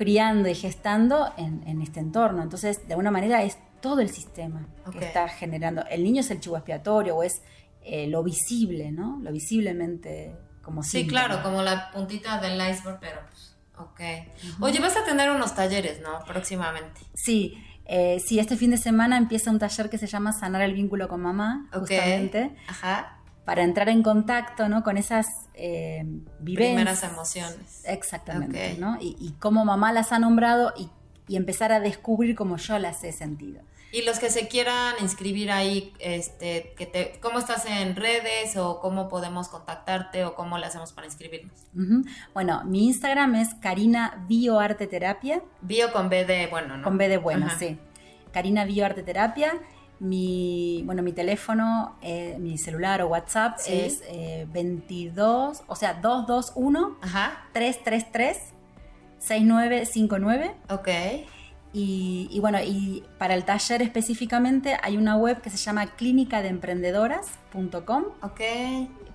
criando 0.00 0.48
y 0.48 0.54
gestando 0.54 1.30
en, 1.36 1.82
este 1.82 2.00
entorno. 2.00 2.42
Entonces, 2.42 2.88
de 2.88 2.94
alguna 2.94 3.10
manera 3.10 3.42
es 3.42 3.58
todo 3.82 4.00
el 4.00 4.08
sistema 4.08 4.66
que 4.90 5.04
está 5.04 5.28
generando. 5.28 5.84
El 5.90 6.04
niño 6.04 6.22
es 6.22 6.30
el 6.30 6.40
chivo 6.40 6.56
expiatorio 6.56 7.16
o 7.16 7.22
es 7.22 7.42
eh, 7.82 8.06
lo 8.06 8.22
visible, 8.22 8.92
¿no? 8.92 9.18
Lo 9.22 9.30
visiblemente 9.30 10.34
como 10.62 10.82
Sí, 10.82 11.06
claro, 11.06 11.42
como 11.42 11.60
la 11.60 11.90
puntita 11.90 12.40
del 12.40 12.54
iceberg, 12.54 12.98
pero 12.98 13.20
pues, 13.28 13.54
ok. 13.76 14.00
Oye, 14.62 14.80
vas 14.80 14.96
a 14.96 15.04
tener 15.04 15.28
unos 15.28 15.54
talleres, 15.54 16.00
¿no? 16.00 16.20
Próximamente. 16.26 17.02
Sí, 17.12 17.62
eh, 17.84 18.22
sí, 18.26 18.38
este 18.38 18.56
fin 18.56 18.70
de 18.70 18.78
semana 18.78 19.18
empieza 19.18 19.50
un 19.50 19.58
taller 19.58 19.90
que 19.90 19.98
se 19.98 20.06
llama 20.06 20.32
Sanar 20.32 20.62
el 20.62 20.72
vínculo 20.72 21.08
con 21.08 21.20
mamá, 21.20 21.68
justamente. 21.74 22.56
Ajá 22.68 23.19
para 23.44 23.62
entrar 23.62 23.88
en 23.88 24.02
contacto 24.02 24.68
¿no? 24.68 24.82
con 24.82 24.96
esas 24.96 25.48
eh, 25.54 26.02
vivencias. 26.40 27.00
Primeras 27.00 27.02
emociones. 27.02 27.82
Exactamente, 27.84 28.76
¿no? 28.78 28.98
Y, 29.00 29.34
cómo 29.38 29.64
mamá 29.64 29.92
las 29.92 30.12
ha 30.12 30.18
nombrado 30.18 30.72
y, 30.76 30.90
empezar 31.36 31.70
a 31.70 31.78
descubrir 31.78 32.34
cómo 32.34 32.56
yo 32.56 32.78
las 32.80 33.04
he 33.04 33.12
sentido. 33.12 33.62
Y 33.92 34.02
los 34.02 34.18
que 34.18 34.30
se 34.30 34.48
quieran 34.48 34.94
inscribir 35.00 35.52
ahí, 35.52 35.92
este, 36.00 36.74
que 36.76 36.86
te, 36.86 37.18
¿cómo 37.20 37.38
estás 37.38 37.66
en 37.66 37.94
redes 37.94 38.56
o 38.56 38.80
cómo 38.80 39.08
podemos 39.08 39.48
contactarte 39.48 40.24
o 40.24 40.34
cómo 40.34 40.58
le 40.58 40.66
hacemos 40.66 40.92
para 40.92 41.06
inscribirnos? 41.06 41.66
Bueno, 42.34 42.64
mi 42.64 42.86
Instagram 42.86 43.36
es 43.36 43.54
Karina 43.54 44.24
Bioarteterapia. 44.28 45.42
Bio 45.60 45.92
con 45.92 46.08
B 46.08 46.24
de 46.24 46.48
bueno, 46.48 46.78
¿no? 46.78 46.82
Con 46.82 46.98
B 46.98 47.08
de 47.08 47.18
bueno, 47.18 47.48
sí. 47.58 47.78
Karina 48.32 48.64
Bioarteterapia. 48.64 49.60
Mi, 50.00 50.82
bueno, 50.86 51.02
mi 51.02 51.12
teléfono, 51.12 51.96
eh, 52.00 52.38
mi 52.40 52.56
celular 52.56 53.02
o 53.02 53.08
WhatsApp 53.08 53.58
es 53.66 54.02
22, 54.50 55.60
eh, 55.60 55.62
o 55.66 55.76
sea, 55.76 55.92
221 55.94 56.96
333 57.52 58.38
6959. 59.18 60.54
Ok. 60.70 60.88
Y, 61.72 62.28
y, 62.32 62.40
bueno, 62.40 62.58
y 62.60 63.04
para 63.18 63.34
el 63.34 63.44
taller 63.44 63.80
específicamente 63.82 64.76
hay 64.82 64.96
una 64.96 65.16
web 65.16 65.40
que 65.40 65.50
se 65.50 65.58
llama 65.58 65.94
clínicadeemprendedoras.com. 65.94 68.04
Ok. 68.22 68.40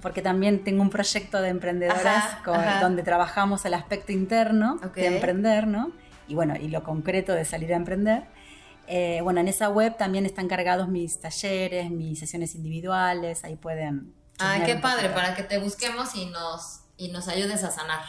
Porque 0.02 0.21
también 0.21 0.63
tengo 0.63 0.82
un 0.84 0.91
proyecto 0.91 1.41
de 1.41 1.50
emprendedoras 1.50 2.38
donde 2.80 3.04
trabajamos 3.04 3.65
el 3.65 3.74
aspecto 3.74 4.12
interno 4.12 4.78
de 4.93 5.08
emprender, 5.08 5.65
¿no? 5.67 5.91
Y 6.28 6.36
bueno, 6.36 6.56
y 6.56 6.67
lo 6.69 6.84
concreto 6.84 7.34
de 7.34 7.43
salir 7.43 7.74
a 7.74 7.76
emprender. 7.76 8.24
Eh, 8.88 9.19
bueno, 9.24 9.39
en 9.39 9.48
esa 9.48 9.69
web 9.69 9.98
también 9.98 10.26
están 10.26 10.48
cargados 10.48 10.88
mis 10.88 11.19
talleres, 11.19 11.89
mis 11.91 12.19
sesiones 12.19 12.56
individuales, 12.56 13.43
ahí 13.43 13.56
pueden... 13.56 14.13
Ay, 14.38 14.63
qué 14.65 14.76
padre, 14.76 15.10
para 15.10 15.34
que 15.34 15.43
te 15.43 15.60
busquemos 15.60 16.13
y 16.15 16.26
nos, 16.26 16.82
y 16.98 17.10
nos 17.10 17.28
ayudes 17.28 17.63
a 17.63 17.71
sanar. 17.71 18.04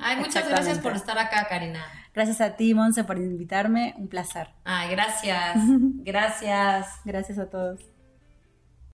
Ay, 0.00 0.16
muchas 0.16 0.48
gracias 0.48 0.78
por 0.78 0.96
estar 0.96 1.18
acá, 1.18 1.46
Karina. 1.48 1.84
Gracias 2.12 2.40
a 2.40 2.56
ti, 2.56 2.74
Monse, 2.74 3.04
por 3.04 3.18
invitarme, 3.18 3.94
un 3.96 4.08
placer. 4.08 4.48
Ay, 4.64 4.90
gracias, 4.90 5.56
gracias. 6.04 6.88
Gracias 7.04 7.38
a 7.38 7.48
todos. 7.48 7.80